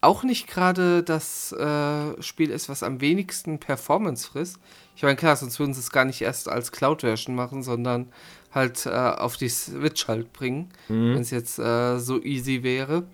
[0.03, 4.59] auch nicht gerade das äh, Spiel ist, was am wenigsten Performance frisst.
[4.95, 8.11] Ich meine, klar, sonst würden sie es gar nicht erst als Cloud-Version machen, sondern
[8.51, 11.15] halt äh, auf die Switch halt bringen, mhm.
[11.15, 13.05] wenn es jetzt äh, so easy wäre.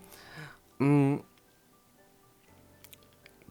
[0.80, 1.22] Mhm.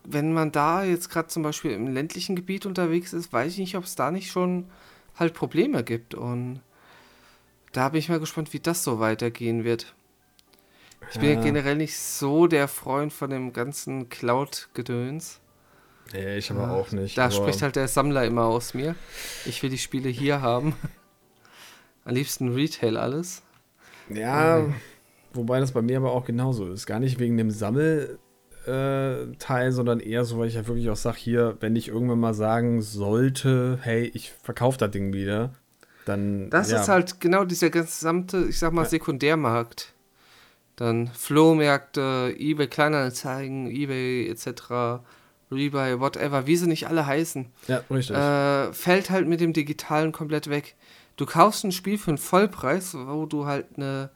[0.04, 3.76] Wenn man da jetzt gerade zum Beispiel im ländlichen Gebiet unterwegs ist, weiß ich nicht,
[3.76, 4.70] ob es da nicht schon
[5.16, 6.14] halt Probleme gibt.
[6.14, 6.60] Und
[7.72, 9.94] da bin ich mal gespannt, wie das so weitergehen wird.
[11.10, 11.40] Ich bin ja.
[11.40, 15.40] generell nicht so der Freund von dem ganzen Cloud-Gedöns.
[16.12, 17.16] Nee, ich aber ja, auch nicht.
[17.18, 18.94] Da spricht halt der Sammler immer aus mir.
[19.44, 20.74] Ich will die Spiele hier haben.
[22.04, 23.42] Am liebsten Retail alles.
[24.08, 24.74] Ja, okay.
[25.34, 26.86] wobei das bei mir aber auch genauso ist.
[26.86, 28.18] Gar nicht wegen dem Sammelteil,
[28.66, 32.32] äh, sondern eher so, weil ich ja wirklich auch sage, hier, wenn ich irgendwann mal
[32.32, 35.52] sagen sollte, hey, ich verkaufe das Ding wieder,
[36.06, 36.48] dann.
[36.48, 36.80] Das ja.
[36.80, 39.94] ist halt genau dieser gesamte, ich sag mal, Sekundärmarkt.
[40.78, 45.02] Dann Flohmärkte, eBay Kleinanzeigen, eBay etc.,
[45.50, 47.46] Rebuy, whatever, wie sie nicht alle heißen.
[47.66, 48.14] Ja, richtig.
[48.14, 50.76] Äh, fällt halt mit dem Digitalen komplett weg.
[51.16, 54.10] Du kaufst ein Spiel für einen Vollpreis, wo du halt eine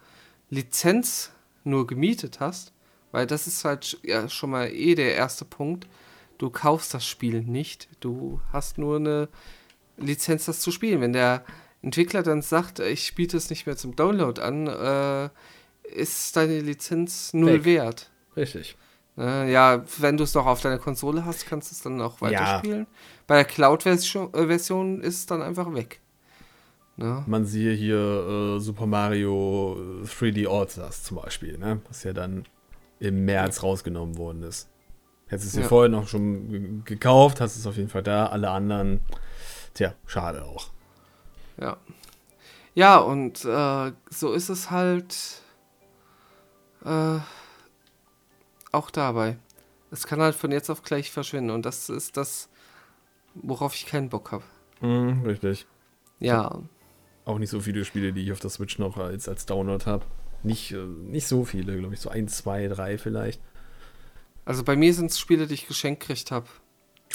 [0.50, 1.32] Lizenz
[1.64, 2.72] nur gemietet hast,
[3.10, 5.88] weil das ist halt ja schon mal eh der erste Punkt.
[6.38, 9.28] Du kaufst das Spiel nicht, du hast nur eine
[9.96, 11.00] Lizenz, das zu spielen.
[11.00, 11.44] Wenn der
[11.82, 15.28] Entwickler dann sagt, ich biete es nicht mehr zum Download an, äh,
[15.94, 17.64] ist deine Lizenz null Weg.
[17.64, 18.10] wert.
[18.36, 18.76] Richtig.
[19.18, 22.20] Äh, ja, wenn du es noch auf deiner Konsole hast, kannst du es dann auch
[22.20, 22.80] weiterspielen.
[22.80, 22.86] Ja.
[23.26, 26.00] Bei der Cloud-Version äh, ist es dann einfach weg.
[26.96, 27.22] Ne?
[27.26, 31.80] Man siehe hier äh, Super Mario 3D All-Stars zum Beispiel, ne?
[31.88, 32.44] was ja dann
[33.00, 33.62] im März ja.
[33.62, 34.68] rausgenommen worden ist.
[35.26, 35.68] Hättest es dir ja.
[35.68, 38.26] vorher noch schon gekauft, hast es auf jeden Fall da.
[38.26, 39.00] Alle anderen,
[39.74, 40.68] tja, schade auch.
[41.58, 41.76] Ja.
[42.74, 45.41] Ja, und äh, so ist es halt
[46.84, 47.18] äh,
[48.72, 49.36] auch dabei.
[49.90, 52.48] Es kann halt von jetzt auf gleich verschwinden und das ist das,
[53.34, 54.44] worauf ich keinen Bock habe.
[54.80, 55.66] Mm, richtig.
[56.18, 56.60] Ja.
[57.24, 60.04] Auch nicht so viele Spiele, die ich auf der Switch noch als, als Download habe.
[60.42, 62.00] Nicht, äh, nicht so viele, glaube ich.
[62.00, 63.40] So ein, zwei, drei vielleicht.
[64.44, 66.46] Also bei mir sind es Spiele, die ich geschenkt gekriegt habe.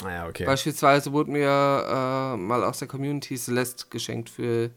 [0.04, 0.46] Ah ja, okay.
[0.46, 4.70] Beispielsweise wurde mir äh, mal aus der Community Celeste geschenkt für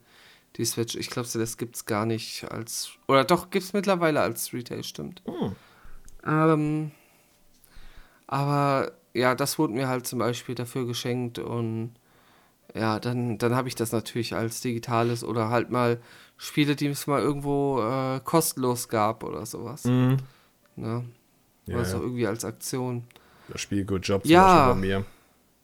[0.57, 0.95] die Switch.
[0.97, 2.91] Ich glaube, das gibt es gar nicht als.
[3.09, 5.23] Oder doch, gibt es mittlerweile als Retail, stimmt.
[5.27, 5.57] Hm.
[6.27, 6.91] Ähm,
[8.27, 11.95] aber ja, das wurde mir halt zum Beispiel dafür geschenkt und
[12.75, 16.01] ja, dann, dann habe ich das natürlich als digitales oder halt mal
[16.37, 19.85] Spiele, die es mal irgendwo äh, kostenlos gab oder sowas.
[19.85, 20.19] Mhm.
[20.77, 21.05] Ne?
[21.67, 22.03] Ja, oder so ja.
[22.03, 23.05] irgendwie als Aktion.
[23.49, 24.67] Das Spiel Good Job zum ja.
[24.69, 25.05] Beispiel bei mir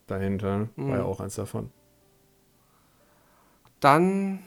[0.07, 0.89] dahinter mhm.
[0.89, 1.71] war ja auch eins davon.
[3.79, 4.39] Dann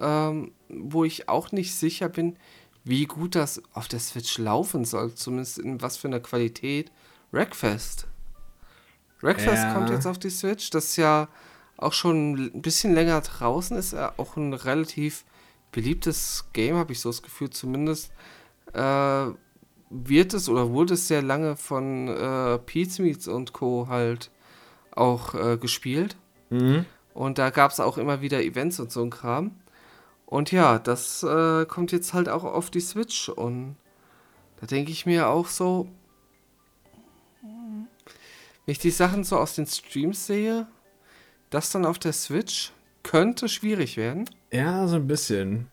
[0.00, 2.36] ähm, wo ich auch nicht sicher bin,
[2.84, 6.92] wie gut das auf der Switch laufen soll, zumindest in was für einer Qualität.
[7.32, 8.06] Wreckfest.
[9.20, 9.74] Wreckfest ja.
[9.74, 11.28] kommt jetzt auf die Switch, das ist ja
[11.76, 15.24] auch schon ein bisschen länger draußen ist, ja auch ein relativ
[15.72, 18.12] beliebtes Game, habe ich so das Gefühl, zumindest
[18.72, 19.26] äh,
[19.90, 23.88] wird es oder wurde es sehr lange von äh, Pizmeets und Co.
[23.88, 24.30] halt
[24.92, 26.16] auch äh, gespielt.
[26.50, 26.86] Mhm.
[27.14, 29.52] Und da gab es auch immer wieder Events und so ein Kram.
[30.26, 33.76] Und ja, das äh, kommt jetzt halt auch auf die Switch und
[34.60, 35.88] da denke ich mir auch so,
[37.42, 40.66] wenn ich die Sachen so aus den Streams sehe,
[41.50, 42.72] das dann auf der Switch
[43.04, 44.28] könnte schwierig werden.
[44.52, 45.68] Ja, so ein bisschen.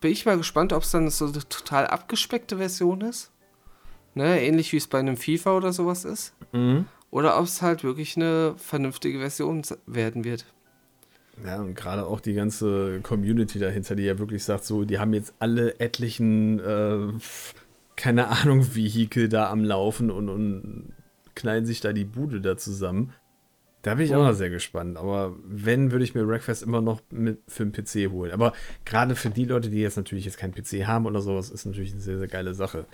[0.00, 3.32] Bin ich mal gespannt, ob es dann so eine total abgespeckte Version ist.
[4.14, 6.34] Ne, ähnlich wie es bei einem FIFA oder sowas ist.
[6.52, 6.86] Mhm.
[7.10, 10.44] Oder ob es halt wirklich eine vernünftige Version werden wird.
[11.44, 15.14] Ja, und gerade auch die ganze Community dahinter, die ja wirklich sagt, so, die haben
[15.14, 17.12] jetzt alle etlichen, äh,
[17.96, 20.92] keine Ahnung, Vehikel da am Laufen und, und
[21.34, 23.12] knallen sich da die Bude da zusammen.
[23.82, 24.96] Da bin ich auch noch sehr gespannt.
[24.96, 28.30] Aber wenn, würde ich mir Wreckfest immer noch mit für den PC holen.
[28.30, 28.52] Aber
[28.84, 31.92] gerade für die Leute, die jetzt natürlich jetzt keinen PC haben oder sowas, ist natürlich
[31.92, 32.86] eine sehr, sehr geile Sache.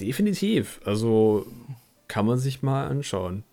[0.00, 0.80] Definitiv.
[0.84, 1.46] Also
[2.08, 3.44] kann man sich mal anschauen.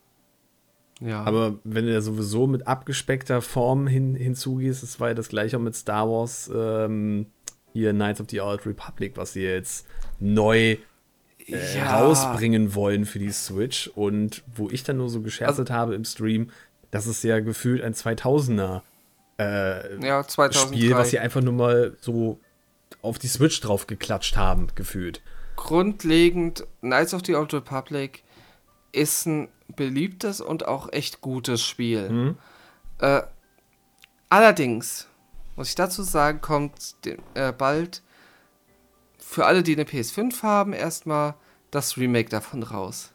[1.00, 1.24] Ja.
[1.24, 5.58] Aber wenn du ja sowieso mit abgespeckter Form hin, hinzugehst, das war ja das gleiche
[5.58, 7.28] auch mit Star Wars, ähm,
[7.74, 9.86] hier Knights of the Old Republic, was sie jetzt
[10.20, 10.78] neu
[11.48, 12.00] äh, ja.
[12.00, 16.04] rausbringen wollen für die Switch und wo ich dann nur so gescherzelt also, habe im
[16.04, 16.50] Stream,
[16.92, 18.82] das ist ja gefühlt ein 2000er
[19.38, 22.40] äh, ja, Spiel, was sie einfach nur mal so
[23.02, 25.22] auf die Switch drauf geklatscht haben, gefühlt.
[25.56, 28.24] Grundlegend, Knights of the Old Republic
[28.92, 32.10] ist ein beliebtes und auch echt gutes Spiel.
[32.10, 32.38] Mhm.
[33.00, 33.22] Äh,
[34.30, 35.08] allerdings,
[35.56, 36.96] muss ich dazu sagen, kommt
[37.34, 38.02] äh, bald
[39.18, 41.36] für alle, die eine PS5 haben, erstmal
[41.72, 43.12] das Remake davon raus.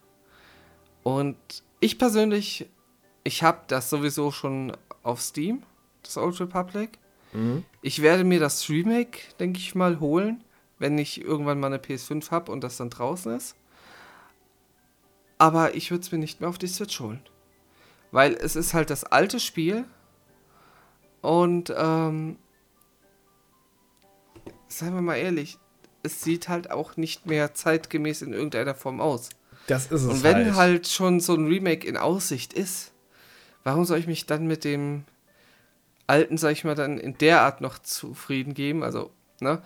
[1.03, 1.37] Und
[1.81, 2.69] ich persönlich,
[3.25, 5.63] ich habe das sowieso schon auf Steam,
[6.03, 6.99] das Old Republic.
[7.33, 7.65] Mhm.
[7.83, 10.45] Ich werde mir das Remake, denke ich mal, holen,
[10.79, 13.57] wenn ich irgendwann mal eine PS5 habe und das dann draußen ist.
[15.39, 17.21] Aber ich würde es mir nicht mehr auf die Switch holen.
[18.13, 19.85] Weil es ist halt das alte Spiel.
[21.21, 22.39] Und ähm,
[24.69, 25.59] seien wir mal ehrlich,
[26.03, 29.31] es sieht halt auch nicht mehr zeitgemäß in irgendeiner Form aus.
[29.67, 30.07] Das ist es.
[30.07, 30.57] Und wenn halt.
[30.57, 32.93] halt schon so ein Remake in Aussicht ist,
[33.65, 35.05] warum soll ich mich dann mit dem
[36.07, 38.83] alten, sag ich mal, dann in der Art noch zufrieden geben?
[38.83, 39.11] Also,
[39.41, 39.63] ne?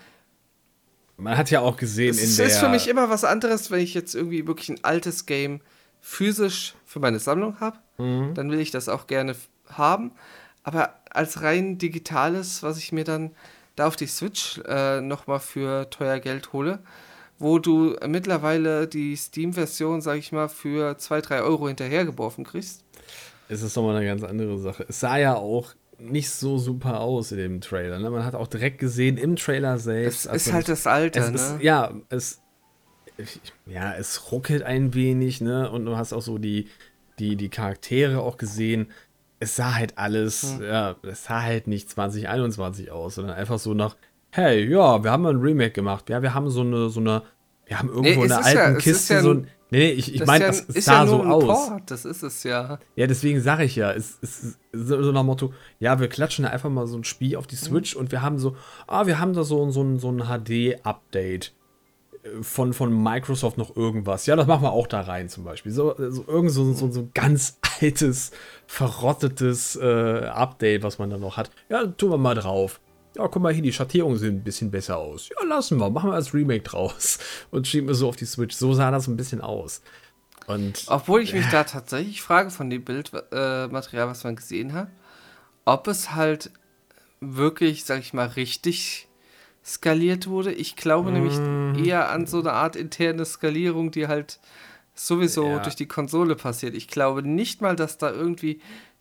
[1.19, 2.47] Man hat ja auch gesehen es in der.
[2.47, 5.61] Es ist für mich immer was anderes, wenn ich jetzt irgendwie wirklich ein altes Game
[6.01, 7.79] physisch für meine Sammlung habe.
[7.99, 8.35] Mhm.
[8.35, 9.35] Dann will ich das auch gerne
[9.69, 10.13] haben.
[10.63, 13.33] Aber als rein digitales, was ich mir dann
[13.75, 16.79] da auf die Switch äh, nochmal für teuer Geld hole,
[17.39, 22.85] wo du mittlerweile die Steam-Version, sag ich mal, für 2, 3 Euro hinterhergeworfen kriegst.
[23.49, 24.85] Es ist nochmal eine ganz andere Sache.
[24.89, 27.99] Es sah ja auch nicht so super aus in dem Trailer.
[27.99, 28.11] Ne?
[28.11, 30.27] Man hat auch direkt gesehen im Trailer selbst.
[30.27, 31.35] Es ist halt das Alter, es ne?
[31.35, 32.41] Ist, ja, es,
[33.67, 35.71] ja, es ruckelt ein wenig, ne?
[35.71, 36.69] Und du hast auch so die,
[37.19, 38.89] die, die Charaktere auch gesehen
[39.41, 40.65] es sah halt alles, hm.
[40.65, 43.97] ja, es sah halt nicht 2021 aus, sondern einfach so nach,
[44.31, 46.11] hey, ja, wir haben ein Remake gemacht.
[46.11, 47.23] Ja, wir haben so eine, so eine,
[47.69, 49.49] wir haben irgendwo nee, in einer alten ja, Kiste ja so ein.
[49.71, 51.45] Nee, ich, ich meine, es, es sah so aus.
[51.45, 52.79] Port, das ist es ja.
[52.97, 56.71] Ja, deswegen sage ich ja, es ist so, nach Motto, ja, wir klatschen da einfach
[56.71, 57.65] mal so ein Spiel auf die hm.
[57.65, 58.01] Switch mhm.
[58.01, 58.57] und wir haben so,
[58.87, 61.53] ah, wir haben da so, so, so ein HD-Update
[62.43, 64.27] von, von Microsoft noch irgendwas.
[64.27, 65.73] Ja, das machen wir auch da rein zum Beispiel.
[65.73, 68.33] So, so irgend so, so, so ganz altes,
[68.67, 71.51] verrottetes äh, Update, was man da noch hat.
[71.69, 72.81] Ja, tun wir mal drauf.
[73.19, 75.29] Ja, guck mal hier, die Schattierungen sehen ein bisschen besser aus.
[75.29, 77.19] Ja, lassen wir, machen wir als Remake draus.
[77.51, 78.55] Und schieben wir so auf die Switch.
[78.55, 79.83] So sah das ein bisschen aus.
[80.47, 84.89] Und, Obwohl ich mich da tatsächlich frage von dem Bildmaterial, äh, was man gesehen hat,
[85.65, 86.51] ob es halt
[87.21, 89.09] wirklich, sag ich mal, richtig
[89.65, 90.53] skaliert wurde.
[90.53, 91.85] Ich glaube nämlich mhm.
[91.85, 94.39] eher an so eine Art interne Skalierung, die halt
[94.95, 95.59] sowieso ja.
[95.59, 96.75] durch die Konsole passiert.
[96.75, 98.61] Ich glaube nicht mal, dass da irgendwie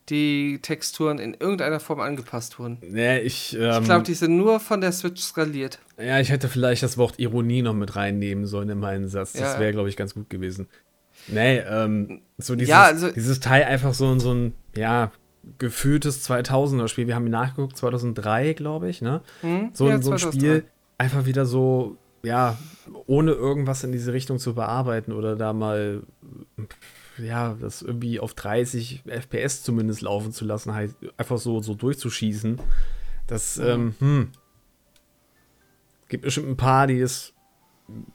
[0.09, 2.77] die Texturen in irgendeiner Form angepasst wurden.
[2.81, 5.79] Nee, ich, ähm, ich glaube, die sind nur von der Switch skaliert.
[5.99, 9.33] Ja, ich hätte vielleicht das Wort Ironie noch mit reinnehmen sollen in meinen Satz.
[9.33, 9.59] Das ja.
[9.59, 10.67] wäre, glaube ich, ganz gut gewesen.
[11.27, 15.11] Nee, ähm, so dieses, ja, also, dieses Teil einfach so, so ein, ja,
[15.57, 17.07] gefühltes 2000er Spiel.
[17.07, 19.21] Wir haben ihn nachgeguckt, 2003, glaube ich, ne?
[19.41, 19.69] Hm?
[19.73, 20.65] So, ja, so ein Spiel,
[20.97, 22.57] einfach wieder so, ja,
[23.05, 26.03] ohne irgendwas in diese Richtung zu bearbeiten oder da mal,
[27.17, 32.59] ja, das irgendwie auf 30 FPS zumindest laufen zu lassen, halt einfach so, so durchzuschießen.
[33.27, 34.31] Das, ähm, hm.
[36.09, 37.33] Gibt bestimmt ein paar, die es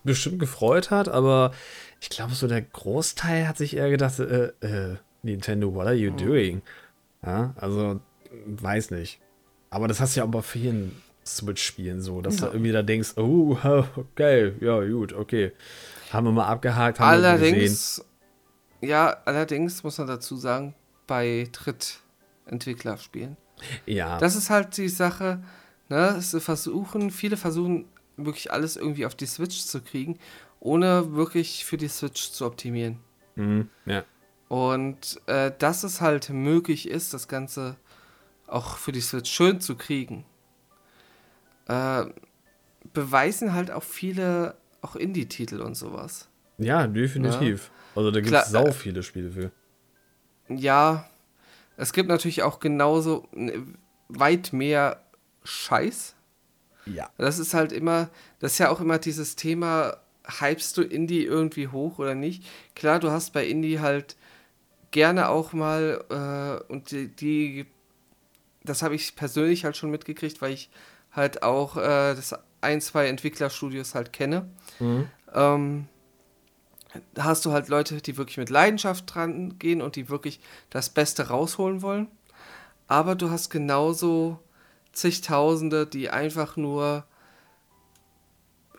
[0.04, 1.52] bestimmt gefreut hat, aber
[2.00, 6.10] ich glaube, so der Großteil hat sich eher gedacht, äh, äh, Nintendo, what are you
[6.10, 6.62] doing?
[7.24, 8.00] Ja, also,
[8.46, 9.20] weiß nicht.
[9.70, 12.46] Aber das hast du ja auch bei vielen Switch-Spielen so, dass ja.
[12.46, 13.56] du irgendwie da denkst, oh,
[13.96, 15.52] okay, ja, gut, okay.
[16.10, 18.04] Haben wir mal abgehakt, haben allerdings, wir gesehen.
[18.82, 20.74] Ja, allerdings muss man dazu sagen,
[21.06, 23.36] bei Drittentwicklerspielen.
[23.86, 24.18] Ja.
[24.18, 25.42] Das ist halt die Sache,
[25.88, 30.18] ne, sie versuchen, viele versuchen wirklich alles irgendwie auf die Switch zu kriegen,
[30.58, 32.98] ohne wirklich für die Switch zu optimieren.
[33.36, 34.04] Mhm, ja.
[34.48, 37.76] Und äh, dass es halt möglich ist, das Ganze
[38.46, 40.24] auch für die Switch schön zu kriegen,
[41.68, 42.04] äh,
[42.92, 46.28] beweisen halt auch viele, auch Indie-Titel und sowas.
[46.58, 47.70] Ja, definitiv.
[47.72, 47.81] Ja.
[47.94, 49.50] Also da gibt es sau äh, viele Spiele für.
[50.48, 51.08] Ja,
[51.76, 53.28] es gibt natürlich auch genauso
[54.08, 55.02] weit mehr
[55.44, 56.14] Scheiß.
[56.86, 57.10] Ja.
[57.18, 59.96] Das ist halt immer, das ist ja auch immer dieses Thema,
[60.40, 62.44] hypst du Indie irgendwie hoch oder nicht?
[62.74, 64.16] Klar, du hast bei Indie halt
[64.90, 67.66] gerne auch mal, äh, und die, die
[68.64, 70.70] das habe ich persönlich halt schon mitgekriegt, weil ich
[71.10, 74.48] halt auch äh, das ein, zwei Entwicklerstudios halt kenne.
[74.78, 75.08] Mhm.
[75.34, 75.88] Ähm,
[77.18, 80.40] hast du halt Leute, die wirklich mit Leidenschaft dran gehen und die wirklich
[80.70, 82.08] das Beste rausholen wollen.
[82.88, 84.38] Aber du hast genauso
[84.92, 87.04] zigtausende, die einfach nur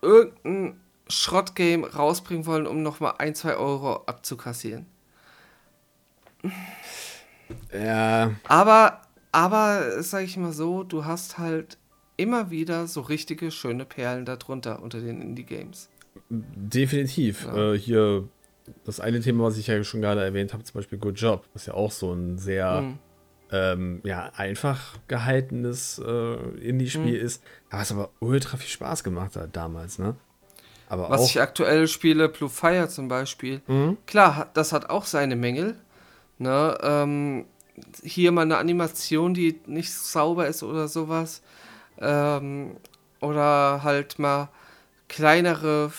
[0.02, 4.86] irgendein Schrottgame rausbringen wollen, um nochmal ein, zwei Euro abzukassieren.
[7.74, 8.32] Ja.
[8.48, 9.02] Aber,
[9.32, 11.78] aber, sag ich mal so, du hast halt
[12.18, 15.90] immer wieder so richtige schöne Perlen darunter unter den Indie-Games.
[16.30, 17.46] Definitiv.
[17.46, 17.74] Ja.
[17.74, 18.28] Äh, hier
[18.86, 21.66] das eine Thema, was ich ja schon gerade erwähnt habe, zum Beispiel Good Job, was
[21.66, 23.00] ja auch so ein sehr mhm.
[23.52, 27.26] ähm, ja, einfach gehaltenes äh, Indie-Spiel mhm.
[27.26, 30.16] ist, was aber ultra viel Spaß gemacht hat damals, ne?
[30.90, 33.98] Aber was ich aktuell spiele, Blue Fire zum Beispiel, mhm.
[34.06, 35.76] klar, das hat auch seine Mängel.
[36.38, 36.78] Ne?
[36.84, 37.46] Ähm,
[38.04, 41.42] hier mal eine Animation, die nicht sauber ist oder sowas.
[42.00, 42.76] Ähm,
[43.22, 44.50] oder halt mal
[45.08, 45.92] kleinere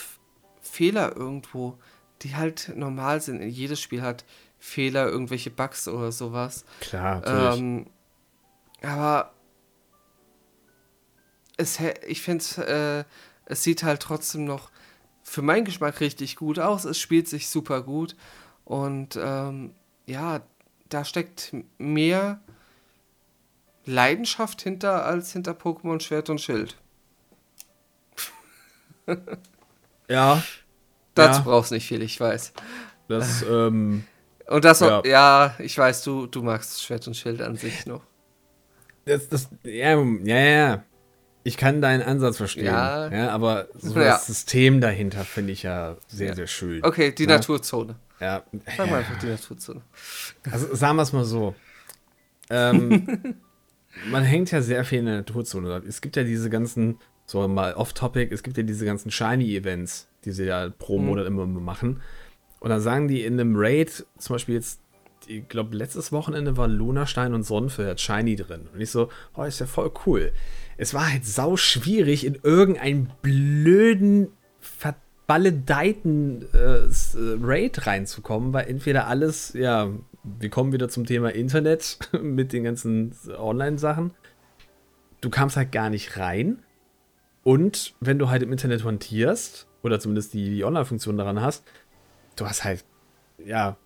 [0.61, 1.79] Fehler irgendwo,
[2.23, 3.43] die halt normal sind.
[3.43, 4.25] Jedes Spiel hat
[4.59, 6.65] Fehler, irgendwelche Bugs oder sowas.
[6.81, 7.59] Klar, natürlich.
[7.59, 7.87] Ähm,
[8.83, 9.33] aber
[11.57, 13.05] es, ich finde, äh,
[13.47, 14.71] es sieht halt trotzdem noch
[15.23, 16.85] für meinen Geschmack richtig gut aus.
[16.85, 18.17] Es spielt sich super gut.
[18.65, 19.75] Und ähm,
[20.07, 20.41] ja,
[20.89, 22.41] da steckt mehr
[23.85, 26.77] Leidenschaft hinter als hinter Pokémon Schwert und Schild.
[30.09, 30.43] ja.
[31.15, 31.45] Dazu ja.
[31.45, 32.53] brauchst nicht viel, ich weiß.
[33.09, 34.05] Das, ähm,
[34.47, 35.03] Und das, ja.
[35.05, 38.03] ja, ich weiß, du, du magst Schwert und Schild an sich noch.
[39.05, 40.85] Das, das, ja, ja, ja.
[41.47, 42.65] Ich kann deinen Ansatz verstehen.
[42.65, 43.13] Ja.
[43.13, 44.13] ja aber so ja.
[44.13, 46.83] das System dahinter finde ich ja sehr, sehr schön.
[46.83, 47.29] Okay, die ja?
[47.29, 47.97] Naturzone.
[48.19, 48.43] Ja.
[48.77, 49.83] Sag mal einfach die Naturzone.
[50.51, 51.55] Also sagen wir es mal so.
[52.49, 53.37] Ähm,
[54.11, 55.83] man hängt ja sehr viel in der Naturzone.
[55.87, 60.33] Es gibt ja diese ganzen, so mal off-topic, es gibt ja diese ganzen Shiny-Events, die
[60.33, 61.07] sie ja pro mhm.
[61.07, 62.01] Monat immer machen.
[62.61, 64.81] Und dann sagen die in einem Raid, zum Beispiel jetzt,
[65.27, 68.69] ich glaube, letztes Wochenende war Lunastein und Sonnenfeld Shiny drin.
[68.73, 70.33] Und ich so, oh, ist ja voll cool
[70.77, 74.29] es war halt sau schwierig, in irgendeinen blöden,
[74.61, 76.89] verbaledeiten äh,
[77.43, 79.91] Raid reinzukommen, weil entweder alles, ja,
[80.23, 84.13] wir kommen wieder zum Thema Internet mit den ganzen Online-Sachen.
[85.21, 86.59] Du kamst halt gar nicht rein.
[87.45, 91.65] Und wenn du halt im Internet hantierst, oder zumindest die, die Online-Funktion daran hast,
[92.37, 92.85] du hast halt,
[93.39, 93.77] ja,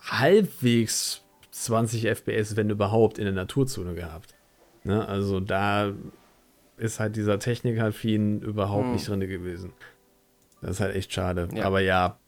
[0.00, 4.34] halbwegs 20 FPS, wenn überhaupt, in der Naturzone gehabt.
[4.84, 5.06] Ne?
[5.06, 5.92] Also da
[6.78, 8.92] ist halt dieser Technik-Affin überhaupt hm.
[8.92, 9.72] nicht drin gewesen.
[10.62, 11.48] Das ist halt echt schade.
[11.52, 11.64] Ja.
[11.64, 12.18] Aber ja,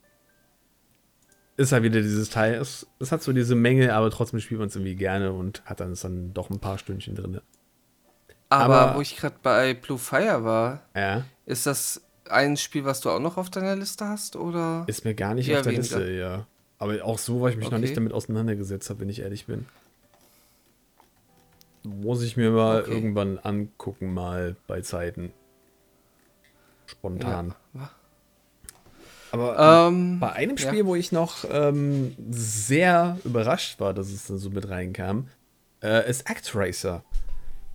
[1.57, 2.55] ist halt wieder dieses Teil.
[2.55, 5.81] Es, es hat so diese Menge, aber trotzdem spielt man es irgendwie gerne und hat
[5.81, 7.41] dann, dann doch ein paar Stündchen drin.
[8.51, 11.25] Aber, aber wo ich gerade bei Blue Fire war, ja.
[11.47, 14.37] ist das ein Spiel, was du auch noch auf deiner Liste hast?
[14.37, 14.85] Oder?
[14.89, 15.99] Ist mir gar nicht auf der weniger.
[15.99, 16.47] Liste, ja.
[16.79, 17.77] Aber auch so, weil ich mich okay.
[17.77, 19.67] noch nicht damit auseinandergesetzt habe, wenn ich ehrlich bin.
[21.85, 22.93] Muss ich mir mal okay.
[22.93, 25.33] irgendwann angucken, mal bei Zeiten.
[26.87, 27.55] Spontan.
[27.75, 27.91] Ja.
[29.33, 30.87] Aber ähm, bei einem Spiel, ja.
[30.87, 35.29] wo ich noch ähm, sehr überrascht war, dass es dann so mit reinkam,
[35.83, 37.05] äh, ist Actracer.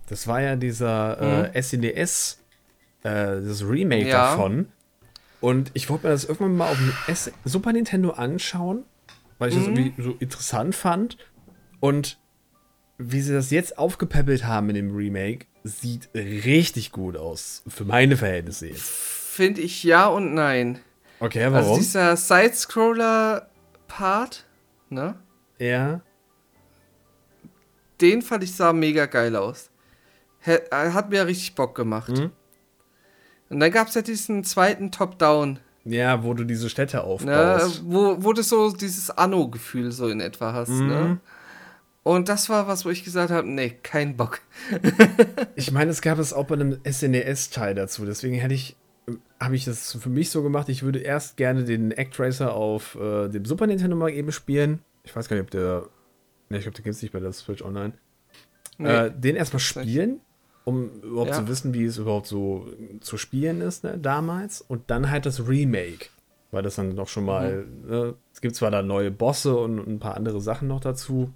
[0.06, 1.62] Das war ja dieser äh, mhm.
[1.62, 2.40] SNES,
[3.02, 4.30] äh, das Remake ja.
[4.30, 4.68] davon.
[5.40, 8.84] Und ich wollte mir das irgendwann mal auf dem S Super Nintendo anschauen,
[9.38, 9.60] weil ich mhm.
[9.60, 11.18] das irgendwie so interessant fand.
[11.80, 12.18] Und
[12.98, 17.62] wie sie das jetzt aufgepäppelt haben in dem Remake, sieht richtig gut aus.
[17.66, 18.88] Für meine Verhältnisse jetzt.
[18.88, 20.78] Finde ich ja und nein.
[21.20, 21.56] Okay, warum?
[21.56, 24.46] Also dieser Side-Scroller-Part,
[24.88, 25.16] ne?
[25.58, 26.00] Ja.
[28.00, 29.68] Den fand ich sah mega geil aus.
[30.46, 32.10] Hat mir richtig Bock gemacht.
[32.10, 32.30] Mhm.
[33.48, 35.60] Und dann gab es ja diesen zweiten Top-Down.
[35.84, 37.84] Ja, wo du diese Städte aufbaust.
[37.84, 37.92] Ne?
[37.92, 40.74] Wo, wo du so dieses Anno-Gefühl so in etwa hast, ne?
[40.74, 40.88] mhm.
[40.88, 41.20] ne?
[42.02, 44.40] Und das war was, wo ich gesagt habe, nee, kein Bock.
[45.56, 48.76] ich meine, es gab es auch bei einem SNES-Teil dazu, deswegen hätte ich
[49.38, 53.28] habe ich das für mich so gemacht, ich würde erst gerne den Actracer auf äh,
[53.28, 54.80] dem Super Nintendo mal eben spielen.
[55.04, 55.88] Ich weiß gar nicht, ob der.
[56.48, 57.92] Ne, ich glaube, der gibt es nicht bei der Switch Online.
[58.78, 60.20] Nee, äh, den erstmal spielen,
[60.66, 61.36] um überhaupt ja.
[61.36, 62.66] zu wissen, wie es überhaupt so
[63.00, 64.60] zu spielen ist, ne, damals.
[64.60, 66.06] Und dann halt das Remake.
[66.50, 67.66] Weil das dann doch schon mal.
[67.66, 67.88] Mhm.
[67.88, 71.32] Ne, es gibt zwar da neue Bosse und, und ein paar andere Sachen noch dazu.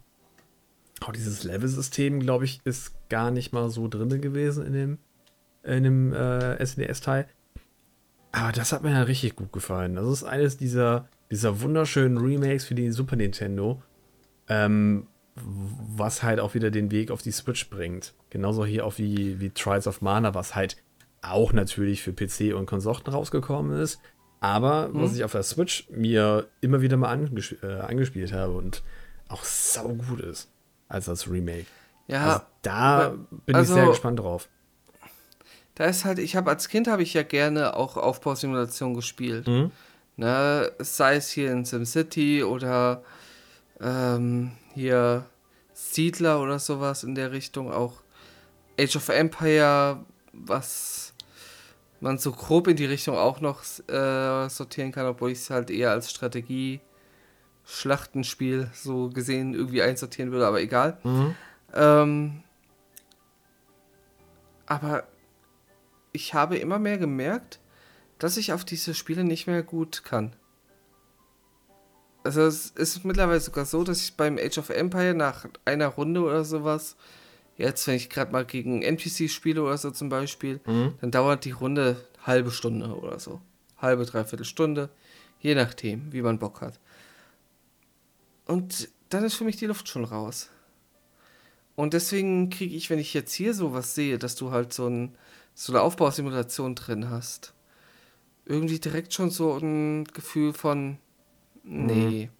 [1.00, 4.98] Auch dieses Level-System, glaube ich, ist gar nicht mal so drin gewesen in dem,
[5.62, 7.28] in dem äh, SNES-Teil.
[8.32, 9.94] Aber das hat mir ja richtig gut gefallen.
[9.94, 13.80] Das ist eines dieser, dieser wunderschönen Remakes für die Super Nintendo,
[14.48, 15.06] ähm,
[15.36, 18.14] was halt auch wieder den Weg auf die Switch bringt.
[18.30, 20.76] Genauso hier auch wie, wie Trials of Mana, was halt
[21.22, 24.00] auch natürlich für PC und Konsorten rausgekommen ist.
[24.40, 25.02] Aber mhm.
[25.02, 28.82] was ich auf der Switch mir immer wieder mal anges äh, angespielt habe und
[29.28, 30.50] auch sau gut ist
[30.88, 31.66] als das Remake.
[32.08, 32.26] Ja.
[32.26, 33.14] Also da
[33.46, 34.48] bin also, ich sehr gespannt drauf
[35.80, 39.46] da ist halt, ich habe als Kind habe ich ja gerne auch Aufbausimulation gespielt.
[39.46, 39.70] Mhm.
[40.18, 43.02] Ne, sei es hier in SimCity oder
[43.80, 45.24] ähm, hier
[45.72, 48.02] Siedler oder sowas in der Richtung, auch
[48.78, 51.14] Age of Empire, was
[52.00, 55.70] man so grob in die Richtung auch noch äh, sortieren kann, obwohl ich es halt
[55.70, 56.80] eher als Strategie
[57.64, 60.98] Schlachtenspiel so gesehen irgendwie einsortieren würde, aber egal.
[61.04, 61.34] Mhm.
[61.74, 62.42] Ähm,
[64.66, 65.04] aber
[66.12, 67.60] ich habe immer mehr gemerkt,
[68.18, 70.34] dass ich auf diese Spiele nicht mehr gut kann.
[72.22, 76.22] Also es ist mittlerweile sogar so, dass ich beim Age of Empire nach einer Runde
[76.22, 76.96] oder sowas,
[77.56, 80.94] jetzt wenn ich gerade mal gegen NPC spiele oder so zum Beispiel, mhm.
[81.00, 83.40] dann dauert die Runde halbe Stunde oder so.
[83.78, 84.90] Halbe, dreiviertel Stunde,
[85.40, 86.78] je nachdem, wie man Bock hat.
[88.46, 90.50] Und dann ist für mich die Luft schon raus.
[91.76, 95.14] Und deswegen kriege ich, wenn ich jetzt hier sowas sehe, dass du halt so ein
[95.54, 97.52] so eine Aufbausimulation drin hast,
[98.46, 100.98] irgendwie direkt schon so ein Gefühl von,
[101.62, 102.30] nee,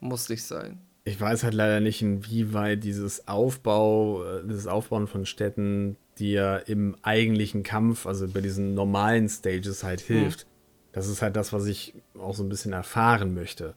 [0.00, 0.08] mhm.
[0.08, 0.80] muss nicht sein.
[1.04, 6.96] Ich weiß halt leider nicht, inwieweit dieses Aufbau, äh, dieses Aufbauen von Städten dir im
[7.02, 10.14] eigentlichen Kampf, also bei diesen normalen Stages halt mhm.
[10.14, 10.46] hilft.
[10.46, 10.50] Mhm.
[10.92, 13.74] Das ist halt das, was ich auch so ein bisschen erfahren möchte.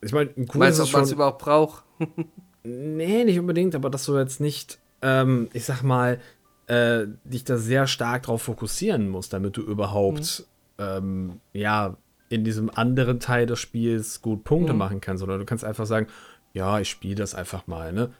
[0.00, 1.84] Ich meine, cool Meinst du, ob man es überhaupt braucht?
[2.64, 6.20] nee, nicht unbedingt, aber dass du jetzt nicht, ähm, ich sag mal,
[6.66, 10.44] äh, dich da sehr stark drauf fokussieren musst, damit du überhaupt,
[10.78, 10.84] mhm.
[10.84, 11.96] ähm, ja,
[12.28, 14.78] in diesem anderen Teil des Spiels gut Punkte mhm.
[14.78, 15.22] machen kannst.
[15.22, 16.06] Oder du kannst einfach sagen,
[16.52, 18.10] ja, ich spiele das einfach mal, ne?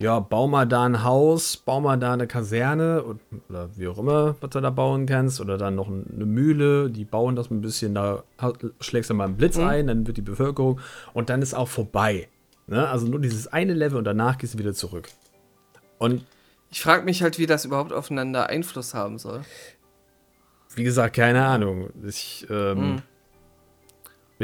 [0.00, 3.04] Ja, bau mal da ein Haus, bau mal da eine Kaserne
[3.48, 5.40] oder wie auch immer, was du da bauen kannst.
[5.40, 8.24] Oder dann noch eine Mühle, die bauen das ein bisschen, da
[8.80, 9.64] schlägst du mal einen Blitz mhm.
[9.64, 10.80] ein, dann wird die Bevölkerung
[11.12, 12.28] und dann ist auch vorbei.
[12.66, 12.88] Ne?
[12.88, 15.08] Also nur dieses eine Level und danach gehst du wieder zurück.
[15.98, 16.26] Und
[16.70, 19.42] ich frage mich halt, wie das überhaupt aufeinander Einfluss haben soll.
[20.74, 21.90] Wie gesagt, keine Ahnung.
[22.04, 23.02] Ich ähm, mm.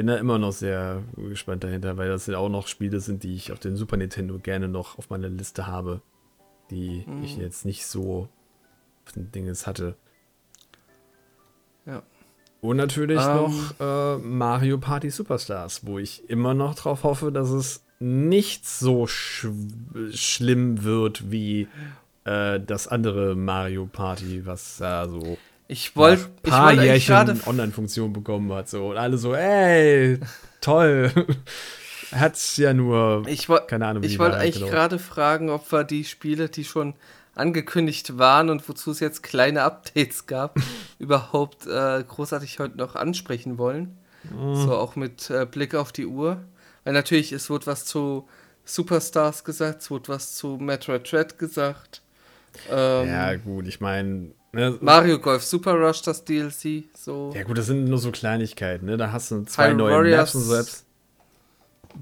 [0.00, 3.34] Bin da immer noch sehr gespannt dahinter, weil das ja auch noch Spiele sind, die
[3.34, 6.00] ich auf dem Super Nintendo gerne noch auf meiner Liste habe,
[6.70, 7.22] die mm.
[7.22, 8.26] ich jetzt nicht so
[9.04, 9.96] auf den Dinges hatte.
[11.84, 12.02] Ja.
[12.62, 13.20] Und natürlich.
[13.20, 13.36] Ähm.
[13.36, 19.06] noch äh, Mario Party Superstars, wo ich immer noch drauf hoffe, dass es nicht so
[19.06, 19.48] sch
[20.12, 21.68] schlimm wird wie
[22.24, 25.36] äh, das andere Mario Party, was ja so
[25.70, 28.68] ich wollte ein paar wollt Jährchen Online-Funktion bekommen hat.
[28.68, 28.90] So.
[28.90, 30.18] Und alle so, ey,
[30.60, 31.12] toll.
[32.12, 34.02] Hat's ja nur, ich keine Ahnung.
[34.02, 36.94] Wie ich wollte eigentlich gerade fragen, ob wir die Spiele, die schon
[37.36, 40.58] angekündigt waren und wozu es jetzt kleine Updates gab,
[40.98, 43.96] überhaupt äh, großartig heute noch ansprechen wollen.
[44.24, 44.54] Mm.
[44.54, 46.42] So auch mit äh, Blick auf die Uhr.
[46.82, 48.28] Weil natürlich, es wurde was zu
[48.64, 52.02] Superstars gesagt, es wurde was zu Metroid Dread gesagt.
[52.68, 54.32] Ähm, ja, gut, ich meine.
[54.52, 57.32] Ne, Mario Golf Super Rush, das DLC, so.
[57.34, 58.96] Ja, gut, das sind nur so Kleinigkeiten, ne?
[58.96, 60.34] Da hast du zwei Hyrule neue Warriors.
[60.34, 60.86] Maps selbst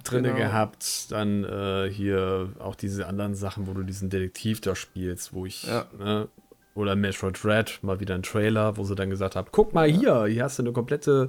[0.05, 0.36] drin genau.
[0.36, 1.11] gehabt.
[1.12, 5.64] Dann äh, hier auch diese anderen Sachen, wo du diesen Detektiv da spielst, wo ich.
[5.64, 5.86] Ja.
[5.99, 6.28] Ne,
[6.74, 10.24] oder Metroid Red, mal wieder ein Trailer, wo sie dann gesagt haben: guck mal hier,
[10.26, 11.28] hier hast du eine komplette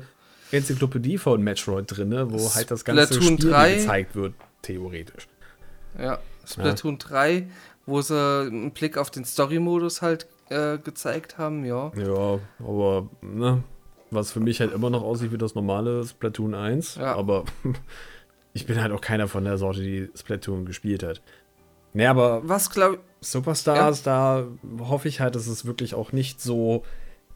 [0.51, 3.75] Enzyklopädie von Metroid drin, wo halt das ganze Splatoon Spiel 3.
[3.75, 5.27] gezeigt wird, theoretisch.
[5.97, 7.07] Ja, Splatoon ja.
[7.07, 7.47] 3
[7.89, 11.91] wo sie einen Blick auf den Story-Modus halt äh, gezeigt haben, ja.
[11.95, 13.63] Ja, aber ne,
[14.11, 17.15] was für mich halt immer noch aussieht wie das normale Splatoon 1, ja.
[17.15, 17.45] aber
[18.53, 21.21] ich bin halt auch keiner von der Sorte, die Splatoon gespielt hat.
[21.93, 24.45] Ne, aber was glaube Superstars, ja.
[24.45, 26.83] da hoffe ich halt, dass es wirklich auch nicht so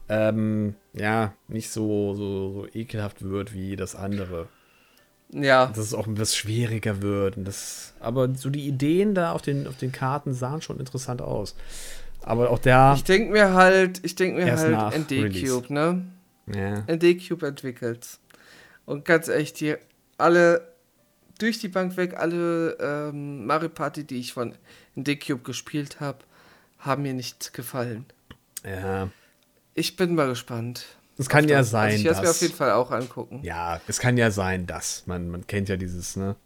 [0.08, 4.48] ähm, ja, nicht so, so, so ekelhaft wird wie das andere.
[5.30, 5.66] Ja.
[5.66, 7.36] Dass es auch etwas schwieriger wird.
[7.36, 11.22] Und das, aber so die Ideen da auf den, auf den Karten sahen schon interessant
[11.22, 11.56] aus.
[12.24, 12.94] Aber auch der.
[12.96, 16.04] Ich denke mir halt, ich denke mir halt ND-Cube, ne?
[16.46, 16.80] Ja.
[16.90, 18.18] ND-Cube entwickelt.
[18.86, 19.76] Und ganz ehrlich, die
[20.18, 20.72] alle
[21.38, 24.54] durch die Bank weg, alle ähm, Mario Party, die ich von
[24.96, 26.18] ND-Cube gespielt habe,
[26.78, 28.06] haben mir nicht gefallen.
[28.64, 29.10] Ja.
[29.74, 30.86] Ich bin mal gespannt.
[31.18, 31.92] Es kann ja sein.
[31.92, 33.40] Also ich werde es mir auf jeden Fall auch angucken.
[33.42, 35.06] Ja, es kann ja sein, dass.
[35.06, 36.36] Man, man kennt ja dieses, ne?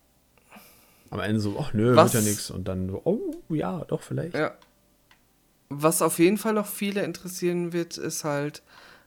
[1.10, 2.12] Am Ende so, ach nö, Was?
[2.12, 2.50] wird ja nichts.
[2.50, 4.34] Und dann so, oh ja, doch, vielleicht.
[4.34, 4.54] Ja.
[5.70, 8.62] Was auf jeden Fall noch viele interessieren wird, ist halt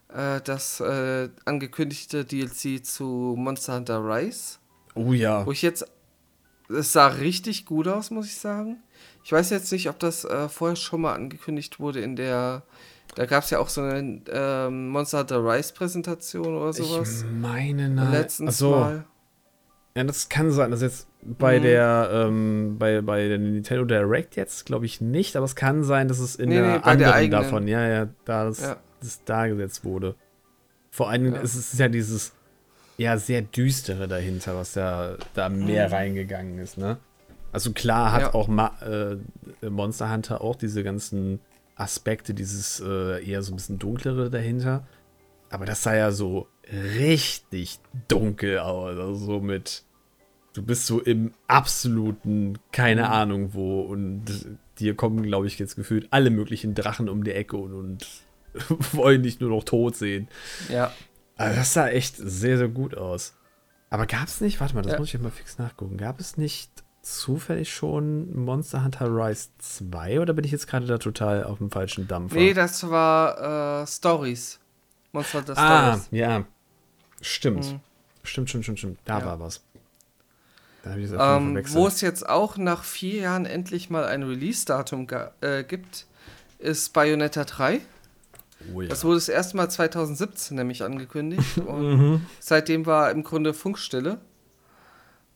[0.10, 4.58] äh, das äh, angekündigte DLC zu Monster Hunter Rise.
[4.96, 5.46] Oh ja.
[5.46, 5.86] Wo ich jetzt.
[6.70, 8.78] Es sah richtig gut aus, muss ich sagen.
[9.24, 12.64] Ich weiß jetzt nicht, ob das äh, vorher schon mal angekündigt wurde in der.
[13.16, 17.24] Da gab es ja auch so eine ähm, Monster Hunter Rise Präsentation oder sowas.
[17.24, 18.12] Ich meine, nein.
[18.12, 18.72] Letztens so.
[18.72, 19.06] Mal.
[19.96, 21.64] Ja, das kann sein, dass jetzt bei mhm.
[21.64, 26.08] der ähm, bei, bei der Nintendo Direct jetzt glaube ich nicht, aber es kann sein,
[26.08, 28.78] dass es in nee, der nee, anderen der davon, ja, ja, da das, ja.
[29.02, 30.16] das dargesetzt wurde.
[30.90, 31.42] Vor allem ja.
[31.42, 32.34] ist es ja dieses
[32.98, 35.94] ja sehr düstere dahinter, was da da mehr mhm.
[35.94, 36.98] reingegangen ist, ne?
[37.52, 38.34] Also klar hat ja.
[38.34, 41.40] auch Ma äh, Monster Hunter auch diese ganzen
[41.76, 44.88] Aspekte, dieses äh, eher so ein bisschen dunklere dahinter.
[45.50, 48.98] Aber das sah ja so richtig dunkel aus.
[48.98, 49.84] Also so mit.
[50.54, 53.08] Du bist so im absoluten, keine mhm.
[53.08, 53.82] Ahnung wo.
[53.82, 54.26] Und
[54.80, 58.08] dir kommen, glaube ich, jetzt gefühlt alle möglichen Drachen um die Ecke und, und
[58.94, 60.28] wollen dich nur noch tot sehen.
[60.70, 60.92] Ja.
[61.38, 63.34] Also das sah echt sehr, sehr gut aus.
[63.90, 65.00] Aber gab es nicht, warte mal, das ja.
[65.00, 65.98] muss ich mal fix nachgucken.
[65.98, 70.98] Gab es nicht zufällig schon Monster Hunter Rise 2 oder bin ich jetzt gerade da
[70.98, 72.36] total auf dem falschen Dampfer?
[72.36, 74.60] Nee, das war äh, Stories.
[75.12, 76.08] Monster Hunter ah, Stories.
[76.12, 76.46] Ah, ja.
[77.22, 77.72] Stimmt.
[77.72, 77.80] Mhm.
[78.24, 79.00] Stimmt, stimmt, stimmt, stimmt.
[79.06, 79.26] Da ja.
[79.26, 79.62] war was.
[80.84, 85.08] Da ich ähm, Wo es jetzt auch nach vier Jahren endlich mal ein Release-Datum
[85.42, 86.08] äh, gibt,
[86.58, 87.82] ist Bayonetta 3.
[88.74, 88.90] Oh ja.
[88.90, 91.58] Das wurde das erste Mal 2017 nämlich angekündigt.
[91.66, 92.26] und mhm.
[92.40, 94.20] seitdem war im Grunde Funkstille.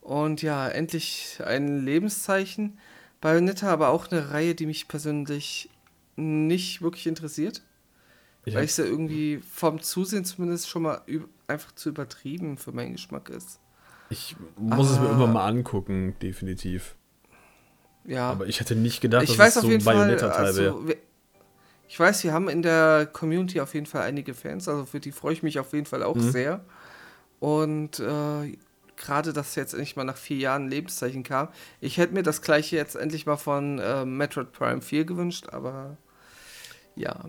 [0.01, 2.79] Und ja, endlich ein Lebenszeichen.
[3.21, 5.69] Bayonetta aber auch eine Reihe, die mich persönlich
[6.15, 7.61] nicht wirklich interessiert.
[8.45, 11.01] Ich weil ich sie irgendwie vom Zusehen zumindest schon mal
[11.47, 13.59] einfach zu übertrieben für meinen Geschmack ist.
[14.09, 14.93] Ich muss ah.
[14.93, 15.31] es mir immer ah.
[15.31, 16.95] mal angucken, definitiv.
[18.05, 18.29] Ja.
[18.31, 20.97] Aber ich hätte nicht gedacht, ich dass es so ein Bayonetta-Teil also, wäre.
[21.87, 25.11] Ich weiß, wir haben in der Community auf jeden Fall einige Fans, also für die
[25.11, 26.31] freue ich mich auf jeden Fall auch mhm.
[26.31, 26.65] sehr.
[27.39, 28.57] Und äh,
[28.97, 31.49] gerade, dass jetzt endlich mal nach vier Jahren Lebenszeichen kam.
[31.81, 35.97] Ich hätte mir das gleiche jetzt endlich mal von äh, Metroid Prime 4 gewünscht, aber
[36.95, 37.25] ja.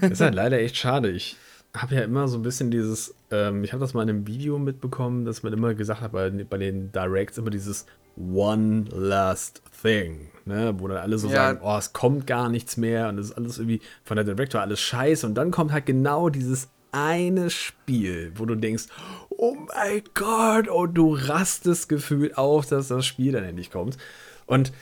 [0.00, 1.10] das ist halt leider echt schade.
[1.10, 1.36] Ich
[1.74, 4.58] habe ja immer so ein bisschen dieses, ähm, ich habe das mal in einem Video
[4.58, 7.86] mitbekommen, dass man immer gesagt hat, bei, bei den Directs immer dieses
[8.16, 10.74] One Last Thing, ne?
[10.78, 11.34] wo dann alle so ja.
[11.34, 14.60] sagen, oh, es kommt gar nichts mehr und es ist alles irgendwie von der Director
[14.60, 18.84] alles scheiße und dann kommt halt genau dieses eine Spiel, wo du denkst,
[19.28, 23.98] oh mein Gott, und du rastest gefühlt auf, dass das Spiel dann endlich kommt.
[24.46, 24.72] Und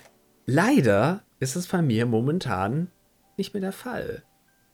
[0.46, 2.88] leider ist es bei mir momentan
[3.38, 4.22] nicht mehr der Fall.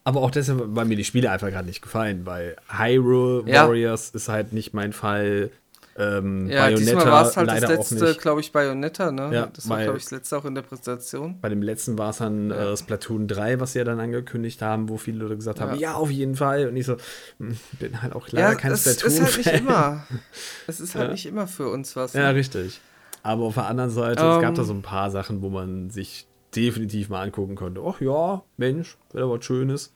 [0.04, 3.66] Aber auch deshalb, weil mir die Spiele einfach gerade nicht gefallen, weil Hyrule ja.
[3.66, 5.50] Warriors ist halt nicht mein Fall.
[5.96, 9.30] Ähm, ja, Bayonetta diesmal war es halt das letzte, glaube ich, Bayonetta, ne?
[9.34, 11.38] Ja, das war, glaube ich, das letzte auch in der Präsentation.
[11.40, 12.72] Bei dem letzten war es dann ja.
[12.72, 15.94] äh, Splatoon 3, was sie ja dann angekündigt haben, wo viele Leute gesagt haben, ja,
[15.94, 16.68] auf jeden Fall.
[16.68, 16.96] Und ich so,
[17.38, 19.08] hm, bin halt auch leider ja, kein Splatoon.
[19.08, 20.06] Es ist halt nicht immer.
[20.66, 22.14] Es ist halt nicht immer für uns was.
[22.14, 22.22] Ne?
[22.22, 22.80] Ja, richtig.
[23.22, 24.68] Aber auf der anderen Seite, um, es gab da ähm.
[24.68, 27.82] so ein paar Sachen, wo man sich definitiv mal angucken konnte.
[27.84, 29.92] Ach ja, Mensch, wäre was Schönes.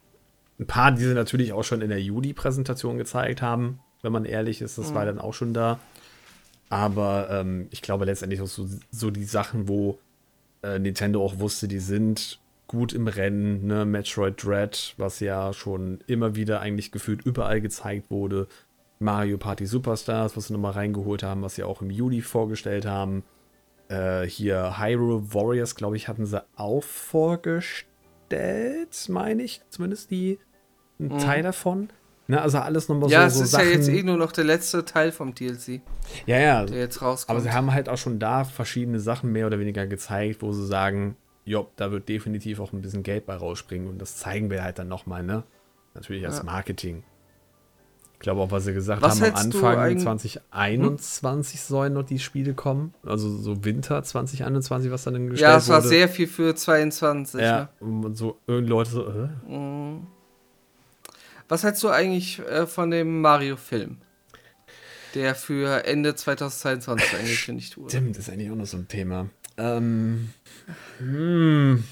[0.59, 4.62] Ein paar, die sie natürlich auch schon in der Juli-Präsentation gezeigt haben, wenn man ehrlich
[4.62, 4.94] ist, das mhm.
[4.94, 5.80] war dann auch schon da.
[6.68, 9.98] Aber ähm, ich glaube letztendlich auch so, so die Sachen, wo
[10.62, 13.84] äh, Nintendo auch wusste, die sind gut im Rennen, ne?
[13.84, 18.48] Metroid Dread, was ja schon immer wieder eigentlich gefühlt überall gezeigt wurde.
[18.98, 23.22] Mario Party Superstars, was sie nochmal reingeholt haben, was sie auch im Juli vorgestellt haben.
[23.89, 27.87] Äh, hier Hyrule Warriors, glaube ich, hatten sie auch vorgestellt,
[29.09, 29.62] meine ich.
[29.70, 30.39] Zumindest die,
[30.99, 31.18] ein mhm.
[31.18, 31.91] Teil davon.
[32.26, 33.41] Ne, also alles nochmal ja, so.
[33.41, 35.82] Ja, es ist ja jetzt eh nur noch der letzte Teil vom DLC.
[36.24, 36.64] Ja, ja.
[36.64, 37.37] Der jetzt rauskommt.
[37.37, 40.66] Aber sie haben halt auch schon da verschiedene Sachen mehr oder weniger gezeigt, wo sie
[40.66, 44.64] sagen, jo, da wird definitiv auch ein bisschen Geld bei rausspringen und das zeigen wir
[44.64, 45.45] halt dann nochmal, ne?
[45.93, 46.45] Natürlich als ja.
[46.45, 47.05] Marketing.
[48.25, 51.66] Ich glaube auch, was sie gesagt was haben, am Anfang 2021 hm?
[51.68, 52.95] sollen noch die Spiele kommen.
[53.05, 55.41] Also so Winter 2021, was dann gestellt wurde.
[55.43, 57.39] Ja, es war sehr viel für 22.
[57.39, 57.87] Ja, ne?
[57.87, 59.29] und so irgendwie Leute so, äh?
[59.47, 60.07] Mhm.
[61.49, 63.99] Was hältst du eigentlich äh, von dem Mario-Film?
[65.12, 67.91] Der für Ende 2022 angekündigt wurde.
[67.91, 69.29] Stimmt, das ist eigentlich auch noch so ein Thema.
[69.59, 70.31] Ähm,
[70.97, 71.85] hm.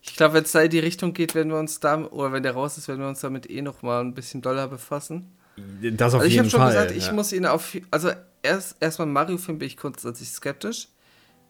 [0.00, 2.44] Ich glaube, wenn es da in die Richtung geht, werden wir uns da, oder wenn
[2.44, 5.32] der raus ist, werden wir uns damit eh noch mal ein bisschen doller befassen.
[5.56, 6.30] Das auf also jeden Fall.
[6.30, 8.10] Ich habe schon gesagt, ich muss ihn auf, also
[8.42, 10.88] erst erstmal Mario-Film bin ich grundsätzlich skeptisch.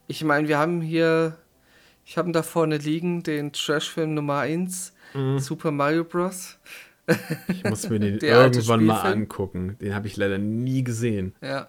[0.07, 1.37] Ich meine, wir haben hier,
[2.05, 5.39] ich habe da vorne liegen den Trash-Film Nummer 1, mhm.
[5.39, 6.59] Super Mario Bros.
[7.49, 9.77] Ich muss mir den irgendwann mal angucken.
[9.81, 11.35] Den habe ich leider nie gesehen.
[11.41, 11.69] Ja.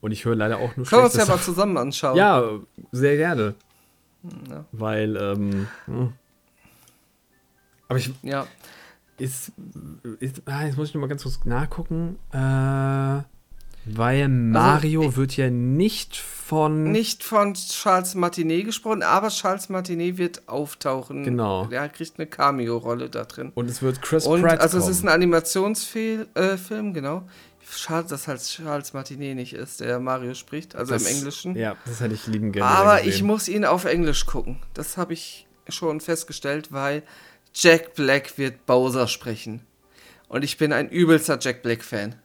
[0.00, 2.16] Und ich höre leider auch nur Können wir uns ja mal zusammen anschauen.
[2.16, 2.44] Ja,
[2.92, 3.54] sehr gerne.
[4.50, 4.64] Ja.
[4.72, 6.12] Weil, ähm, hm.
[7.88, 8.46] aber ich, ja.
[9.16, 9.52] Ist,
[10.18, 12.16] ist, ah, jetzt muss ich noch mal ganz kurz nachgucken.
[12.32, 13.22] Äh,
[13.86, 16.90] weil Mario also, wird ja nicht von.
[16.90, 21.22] Nicht von Charles Martinet gesprochen, aber Charles Martinet wird auftauchen.
[21.22, 21.66] Genau.
[21.66, 23.52] Der kriegt eine Cameo-Rolle da drin.
[23.54, 24.60] Und es wird Chris Und, Pratt.
[24.60, 24.90] Also, kommen.
[24.90, 27.24] es ist ein Animationsfilm, äh, genau.
[27.70, 31.56] Schade, dass halt Charles Martinet nicht ist, der Mario spricht, also das, im Englischen.
[31.56, 32.70] Ja, das hätte ich lieben gerne.
[32.70, 33.10] Aber gesehen.
[33.10, 34.58] ich muss ihn auf Englisch gucken.
[34.74, 37.02] Das habe ich schon festgestellt, weil
[37.54, 39.62] Jack Black wird Bowser sprechen.
[40.28, 42.16] Und ich bin ein übelster Jack Black-Fan.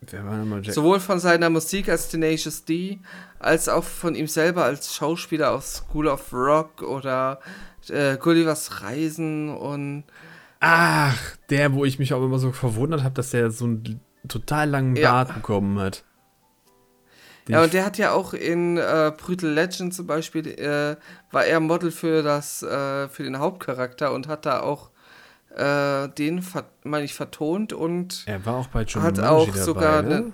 [0.00, 0.74] Wer war nochmal Jack?
[0.74, 2.98] Sowohl von seiner Musik als Tenacious D,
[3.38, 7.40] als auch von ihm selber als Schauspieler aus School of Rock oder
[7.88, 10.04] äh, Gullivers Reisen und.
[10.60, 14.70] Ach, der, wo ich mich auch immer so verwundert habe, dass der so einen total
[14.70, 16.04] langen Bart bekommen hat.
[17.48, 20.96] Ja, und der hat ja auch in äh, Brutal Legend zum Beispiel, äh,
[21.30, 24.90] war er Model für das, äh, für den Hauptcharakter und hat da auch
[25.56, 26.44] äh, den,
[26.84, 30.32] meine ich, vertont und er war auch bei Jumanji hat auch dabei, sogar ne?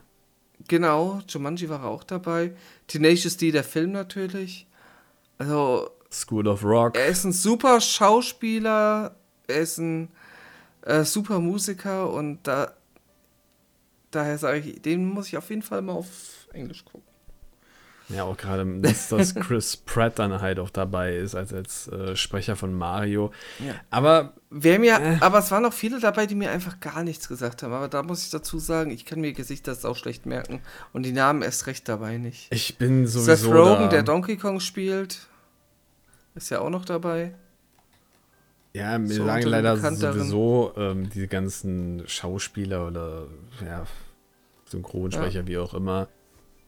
[0.68, 2.52] genau, Jumanji war auch dabei.
[2.88, 4.66] Tenacious D, der Film natürlich.
[5.38, 6.96] Also School of Rock.
[6.96, 9.14] Er ist ein super Schauspieler,
[9.46, 10.08] er ist ein
[10.82, 12.72] äh, super Musiker und da
[14.10, 17.14] daher sage ich, den muss ich auf jeden Fall mal auf Englisch gucken.
[18.10, 22.16] Ja, auch gerade, dass, dass Chris Pratt dann halt auch dabei ist als, als äh,
[22.16, 23.32] Sprecher von Mario.
[23.64, 23.74] Ja.
[23.90, 24.34] Aber.
[24.50, 27.62] Wer mir, äh, aber es waren auch viele dabei, die mir einfach gar nichts gesagt
[27.62, 27.72] haben.
[27.72, 30.60] Aber da muss ich dazu sagen, ich kann mir Gesichter auch schlecht merken.
[30.92, 32.52] Und die Namen erst recht dabei nicht.
[32.52, 33.34] Ich bin sowieso.
[33.34, 33.88] Seth Rogen, da.
[33.88, 35.26] der Donkey Kong spielt,
[36.34, 37.34] ist ja auch noch dabei.
[38.74, 43.28] Ja, mir so sagen leider sowieso ähm, diese ganzen Schauspieler oder
[43.64, 43.86] ja,
[44.66, 45.46] Synchronsprecher, ja.
[45.46, 46.08] wie auch immer,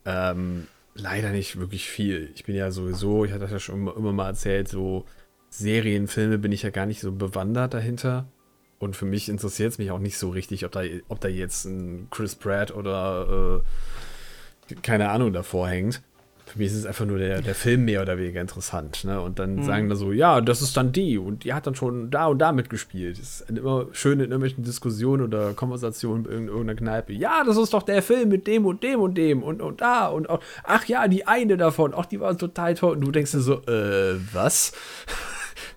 [0.07, 2.31] ähm, leider nicht wirklich viel.
[2.35, 5.05] Ich bin ja sowieso, ich hatte das ja schon immer, immer mal erzählt, so
[5.51, 8.27] Serienfilme bin ich ja gar nicht so bewandert dahinter.
[8.79, 11.65] Und für mich interessiert es mich auch nicht so richtig, ob da, ob da jetzt
[11.65, 13.63] ein Chris Pratt oder
[14.71, 16.03] äh, keine Ahnung davor hängt
[16.47, 19.03] für mich ist es einfach nur der, der Film mehr oder weniger interessant.
[19.05, 19.21] Ne?
[19.21, 19.63] Und dann mhm.
[19.65, 22.39] sagen da so, ja, das ist dann die und die hat dann schon da und
[22.39, 23.19] da mitgespielt.
[23.19, 27.13] Das ist immer schön in irgendwelchen Diskussionen oder Konversationen in irgendeiner Kneipe.
[27.13, 30.07] Ja, das ist doch der Film mit dem und dem und dem und, und da
[30.07, 32.93] und auch, ach ja, die eine davon, ach, die war total toll.
[32.93, 34.73] Und du denkst dir so, äh, was?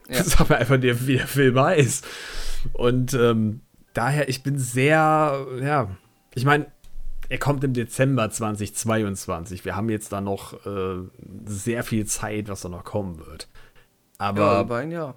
[0.07, 0.23] Ja.
[0.23, 2.05] Sag mir einfach, wie der Film heißt.
[2.73, 3.61] Und ähm,
[3.93, 5.89] daher, ich bin sehr, ja,
[6.35, 6.67] ich meine,
[7.29, 9.63] er kommt im Dezember 2022.
[9.63, 10.97] Wir haben jetzt da noch äh,
[11.45, 13.47] sehr viel Zeit, was da noch kommen wird.
[14.17, 15.15] Aber, ja, aber ein Jahr.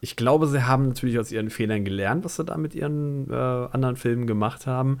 [0.00, 3.34] Ich glaube, sie haben natürlich aus ihren Fehlern gelernt, was sie da mit ihren äh,
[3.34, 4.98] anderen Filmen gemacht haben.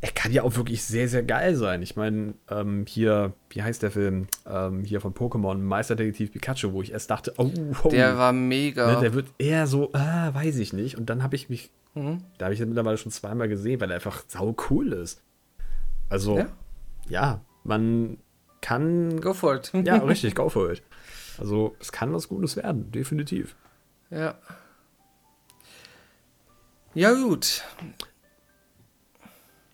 [0.00, 1.82] Er kann ja auch wirklich sehr, sehr geil sein.
[1.82, 4.26] Ich meine, ähm, hier, wie heißt der Film?
[4.48, 7.50] Ähm, hier von Pokémon, Meisterdetektiv Pikachu, wo ich erst dachte, oh,
[7.84, 8.94] oh der war mega.
[8.94, 10.98] Ne, der wird eher so, ah, weiß ich nicht.
[10.98, 12.24] Und dann habe ich mich Mhm.
[12.38, 15.22] Da habe ich ihn mittlerweile schon zweimal gesehen, weil er einfach sau cool ist.
[16.08, 16.48] Also, ja,
[17.08, 18.18] ja man
[18.60, 19.20] kann.
[19.20, 19.72] Go for it.
[19.72, 20.82] ja, richtig, go for it.
[21.38, 23.56] Also, es kann was Gutes werden, definitiv.
[24.10, 24.38] Ja.
[26.94, 27.62] Ja, gut.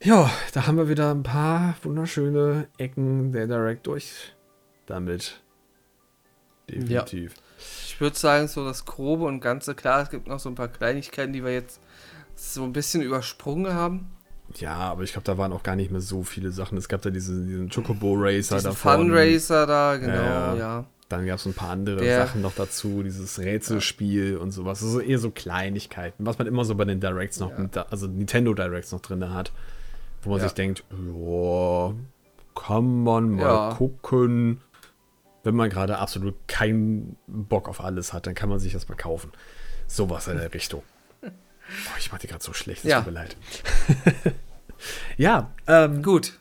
[0.03, 4.35] Ja, da haben wir wieder ein paar wunderschöne Ecken der Direct durch.
[4.85, 5.41] Damit.
[6.69, 7.35] Definitiv.
[7.35, 7.43] Ja.
[7.59, 10.69] Ich würde sagen, so das Grobe und Ganze, klar, es gibt noch so ein paar
[10.69, 11.81] Kleinigkeiten, die wir jetzt
[12.35, 14.11] so ein bisschen übersprungen haben.
[14.55, 16.79] Ja, aber ich glaube, da waren auch gar nicht mehr so viele Sachen.
[16.79, 20.55] Es gab da diese, diesen Chocobo Racer da Fun Racer da, genau, ja.
[20.55, 20.85] ja.
[21.09, 24.39] Dann gab es ein paar andere Der, Sachen noch dazu, dieses Rätselspiel ja.
[24.39, 24.83] und sowas.
[24.83, 27.59] Also eher so Kleinigkeiten, was man immer so bei den Directs noch, ja.
[27.59, 29.53] mit, also Nintendo Directs noch drin hat,
[30.23, 31.95] wo man sich denkt, ja,
[32.57, 34.61] kann man mal gucken.
[35.47, 38.97] Wenn man gerade absolut keinen Bock auf alles hat, dann kann man sich das mal
[38.97, 39.31] kaufen.
[39.87, 40.83] Sowas in der Richtung.
[41.21, 42.99] Boah, ich mach dir gerade so schlecht, es ja.
[42.99, 43.37] tut mir leid.
[45.17, 46.41] ja, ähm, gut.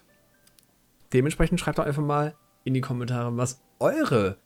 [1.14, 2.34] Dementsprechend schreibt doch einfach mal
[2.64, 4.38] in die Kommentare, was eure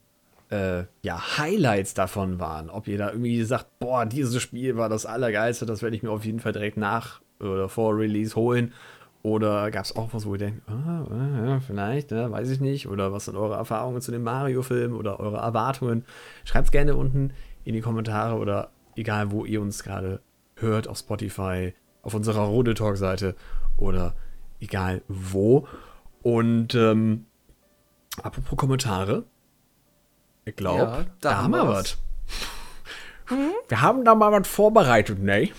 [0.49, 2.69] äh, ja, Highlights davon waren.
[2.69, 6.11] Ob ihr da irgendwie sagt, boah, dieses Spiel war das Allergeilste, das werde ich mir
[6.11, 8.73] auf jeden Fall direkt nach oder vor Release holen.
[9.21, 11.05] Oder gab es auch was, wo ihr denkt, ah,
[11.45, 12.87] ja, vielleicht, ne, weiß ich nicht.
[12.87, 16.05] Oder was sind eure Erfahrungen zu dem Mario-Film oder eure Erwartungen?
[16.45, 17.33] Schreibt es gerne unten
[17.65, 20.21] in die Kommentare oder egal, wo ihr uns gerade
[20.55, 23.35] hört, auf Spotify, auf unserer Rode Talk-Seite
[23.77, 24.15] oder
[24.61, 25.67] egal wo.
[26.21, 27.25] Und ähm,
[28.21, 29.25] apropos Kommentare,
[30.45, 31.97] ich glaube, ja, da, da, haben wir was.
[33.27, 33.51] Hm?
[33.67, 35.49] Wir haben da mal was vorbereitet, ne?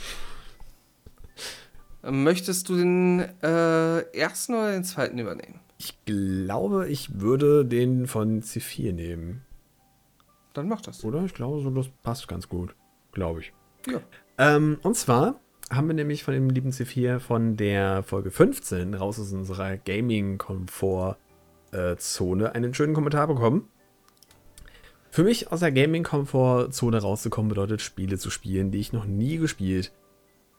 [2.02, 5.60] Möchtest du den äh, ersten oder den zweiten übernehmen?
[5.78, 9.42] Ich glaube, ich würde den von C4 nehmen.
[10.52, 11.04] Dann mach das.
[11.04, 11.24] Oder?
[11.24, 12.74] Ich glaube, so, das passt ganz gut.
[13.12, 13.52] Glaube ich.
[13.86, 14.00] Ja.
[14.38, 15.40] Ähm, und zwar
[15.70, 22.54] haben wir nämlich von dem lieben C4 von der Folge 15 raus aus unserer Gaming-Komfort-Zone
[22.54, 23.68] einen schönen Kommentar bekommen.
[25.10, 29.92] Für mich aus der Gaming-Komfort-Zone rauszukommen bedeutet, Spiele zu spielen, die ich noch nie gespielt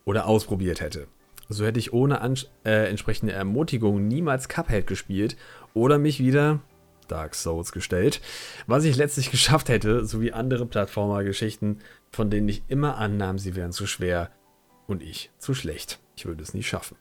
[0.06, 1.08] oder ausprobiert hätte.
[1.52, 2.22] So hätte ich ohne
[2.64, 5.36] äh, entsprechende Ermutigung niemals Cuphead gespielt
[5.74, 6.60] oder mich wieder
[7.08, 8.22] Dark Souls gestellt,
[8.68, 11.80] was ich letztlich geschafft hätte, sowie andere Plattformer-Geschichten,
[12.12, 14.32] von denen ich immer annahm, sie wären zu schwer
[14.88, 16.00] und ich zu schlecht.
[16.16, 16.98] Ich würde es nie schaffen.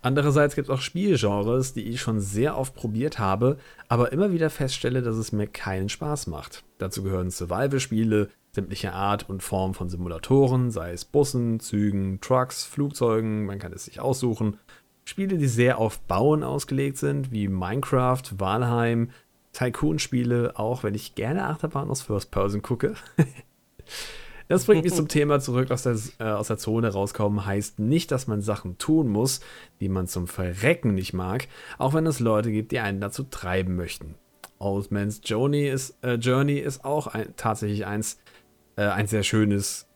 [0.00, 3.58] Andererseits gibt es auch Spielgenres, die ich schon sehr oft probiert habe,
[3.88, 6.64] aber immer wieder feststelle, dass es mir keinen Spaß macht.
[6.78, 8.28] Dazu gehören Survival-Spiele,
[8.58, 13.84] sämtliche Art und Form von Simulatoren, sei es Bussen, Zügen, Trucks, Flugzeugen, man kann es
[13.84, 14.58] sich aussuchen.
[15.04, 19.10] Spiele, die sehr auf Bauen ausgelegt sind, wie Minecraft, Valheim,
[19.52, 22.94] Tycoon-Spiele, auch wenn ich gerne Achterbahn aus First Person gucke.
[24.50, 27.44] Das bringt mich zum Thema zurück aus der, äh, aus der Zone rauskommen.
[27.44, 29.40] Heißt nicht, dass man Sachen tun muss,
[29.78, 33.76] die man zum Verrecken nicht mag, auch wenn es Leute gibt, die einen dazu treiben
[33.76, 34.14] möchten.
[34.58, 38.18] Old Man's Journey ist, äh, Journey ist auch ein, tatsächlich eins,
[38.78, 39.86] äh, ein sehr schönes.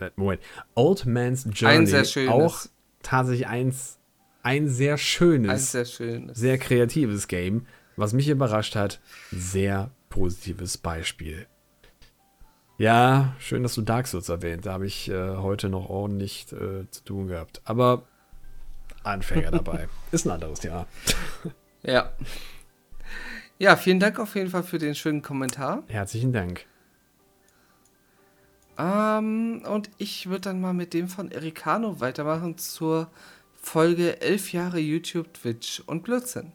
[0.00, 0.40] Äh, Moment.
[0.74, 2.66] Old Man's Journey ein auch
[3.02, 3.98] tatsächlich eins,
[4.42, 7.66] ein sehr schönes, ein sehr schönes, sehr kreatives Game,
[7.96, 9.00] was mich überrascht hat.
[9.30, 11.46] Sehr positives Beispiel.
[12.78, 14.64] Ja, schön, dass du Dark Souls erwähnt.
[14.64, 17.60] Da habe ich äh, heute noch ordentlich äh, zu tun gehabt.
[17.64, 18.04] Aber
[19.02, 19.86] Anfänger dabei.
[20.12, 20.86] Ist ein anderes Thema.
[21.82, 22.10] ja.
[23.58, 25.82] Ja, vielen Dank auf jeden Fall für den schönen Kommentar.
[25.88, 26.64] Herzlichen Dank.
[28.80, 33.10] Ähm, und ich würde dann mal mit dem von Ericano weitermachen zur
[33.60, 36.52] Folge 11 Jahre YouTube, Twitch und Blödsinn.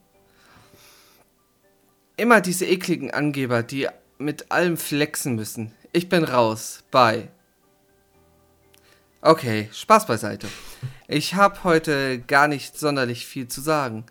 [2.17, 5.73] Immer diese ekligen Angeber, die mit allem flexen müssen.
[5.91, 6.83] Ich bin raus.
[6.89, 7.29] Bye.
[9.21, 10.47] Okay, Spaß beiseite.
[11.07, 14.05] Ich habe heute gar nicht sonderlich viel zu sagen.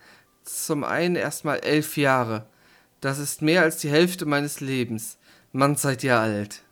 [0.45, 2.47] Zum einen erstmal elf Jahre.
[3.01, 5.19] Das ist mehr als die Hälfte meines Lebens.
[5.53, 6.64] Mann, seid ihr alt.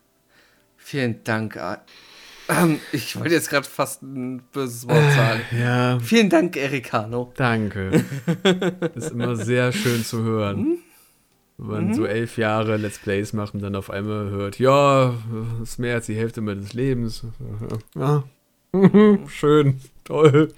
[0.84, 1.58] Vielen Dank.
[2.48, 5.40] Ähm, ich wollte jetzt gerade fast ein böses Wort sagen.
[5.58, 5.98] Ja.
[6.00, 7.32] Vielen Dank, Ericano.
[7.36, 8.04] Danke.
[8.94, 10.56] ist immer sehr schön zu hören.
[10.56, 10.78] Hm?
[11.58, 11.94] Wenn man mhm.
[11.94, 15.14] so elf Jahre Let's Plays macht und dann auf einmal hört, ja,
[15.62, 17.24] ist mehr als die Hälfte meines Lebens.
[17.94, 18.24] Ja.
[19.28, 20.52] Schön, toll.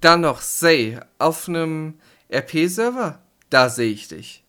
[0.00, 1.94] Dann noch Say auf einem
[2.32, 3.20] RP-Server.
[3.50, 4.44] Da sehe ich dich.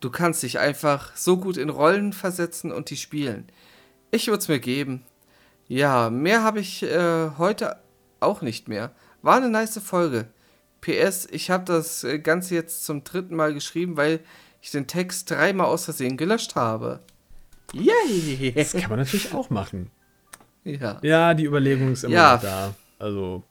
[0.00, 3.48] Du kannst dich einfach so gut in Rollen versetzen und die spielen.
[4.10, 5.04] Ich würde es mir geben.
[5.66, 7.76] Ja, mehr habe ich äh, heute
[8.20, 8.92] auch nicht mehr.
[9.22, 10.28] War eine nice Folge.
[10.80, 14.20] PS, ich habe das äh, Ganze jetzt zum dritten Mal geschrieben, weil
[14.62, 17.00] ich den Text dreimal aus Versehen gelöscht habe.
[17.72, 18.52] Yay!
[18.52, 19.90] Das kann man natürlich auch machen.
[20.64, 20.98] Ja.
[21.02, 22.36] Ja, die Überlegung ist immer ja.
[22.38, 22.74] da.
[22.98, 23.42] Also,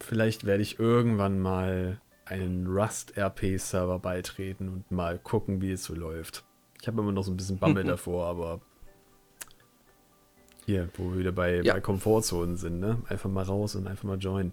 [0.00, 6.44] vielleicht werde ich irgendwann mal einen Rust-RP-Server beitreten und mal gucken, wie es so läuft.
[6.80, 8.60] Ich habe immer noch so ein bisschen Bammel davor, aber
[10.66, 11.72] hier, wo wir wieder bei, ja.
[11.74, 13.02] bei Komfortzonen sind, ne?
[13.08, 14.52] Einfach mal raus und einfach mal joinen.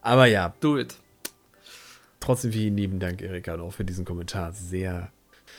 [0.00, 0.54] Aber ja.
[0.60, 0.96] Do it.
[2.20, 4.52] Trotzdem vielen lieben Dank, Erika, auch für diesen Kommentar.
[4.52, 5.12] Sehr,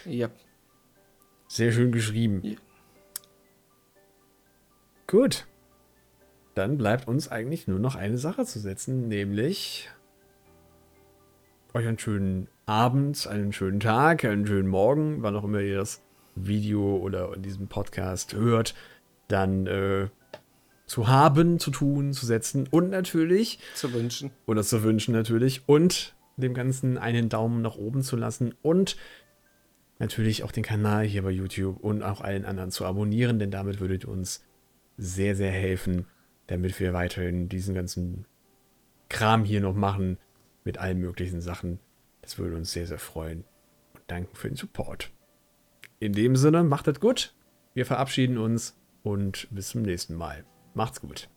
[0.05, 0.29] ja.
[1.47, 2.41] sehr schön geschrieben.
[2.43, 2.55] Ja.
[5.05, 5.45] Gut.
[6.55, 9.89] Dann bleibt uns eigentlich nur noch eine Sache zu setzen, nämlich
[11.77, 16.01] euch einen schönen Abend, einen schönen Tag, einen schönen Morgen, wann auch immer ihr das
[16.35, 18.73] Video oder in diesem Podcast hört,
[19.27, 20.07] dann äh,
[20.87, 24.31] zu haben, zu tun, zu setzen und natürlich zu wünschen.
[24.47, 28.97] Oder zu wünschen natürlich und dem Ganzen einen Daumen nach oben zu lassen und
[29.99, 33.79] natürlich auch den Kanal hier bei YouTube und auch allen anderen zu abonnieren, denn damit
[33.79, 34.43] würdet ihr uns
[34.97, 36.07] sehr, sehr helfen,
[36.47, 38.25] damit wir weiterhin diesen ganzen
[39.09, 40.17] Kram hier noch machen
[40.67, 41.79] mit allen möglichen Sachen.
[42.21, 43.45] Das würde uns sehr, sehr freuen.
[43.93, 45.11] Und danken für den Support.
[45.99, 47.33] In dem Sinne, macht es gut.
[47.73, 50.43] Wir verabschieden uns und bis zum nächsten Mal.
[50.73, 51.29] Macht's gut.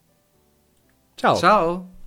[1.16, 1.36] Ciao.
[1.36, 1.99] Ciao.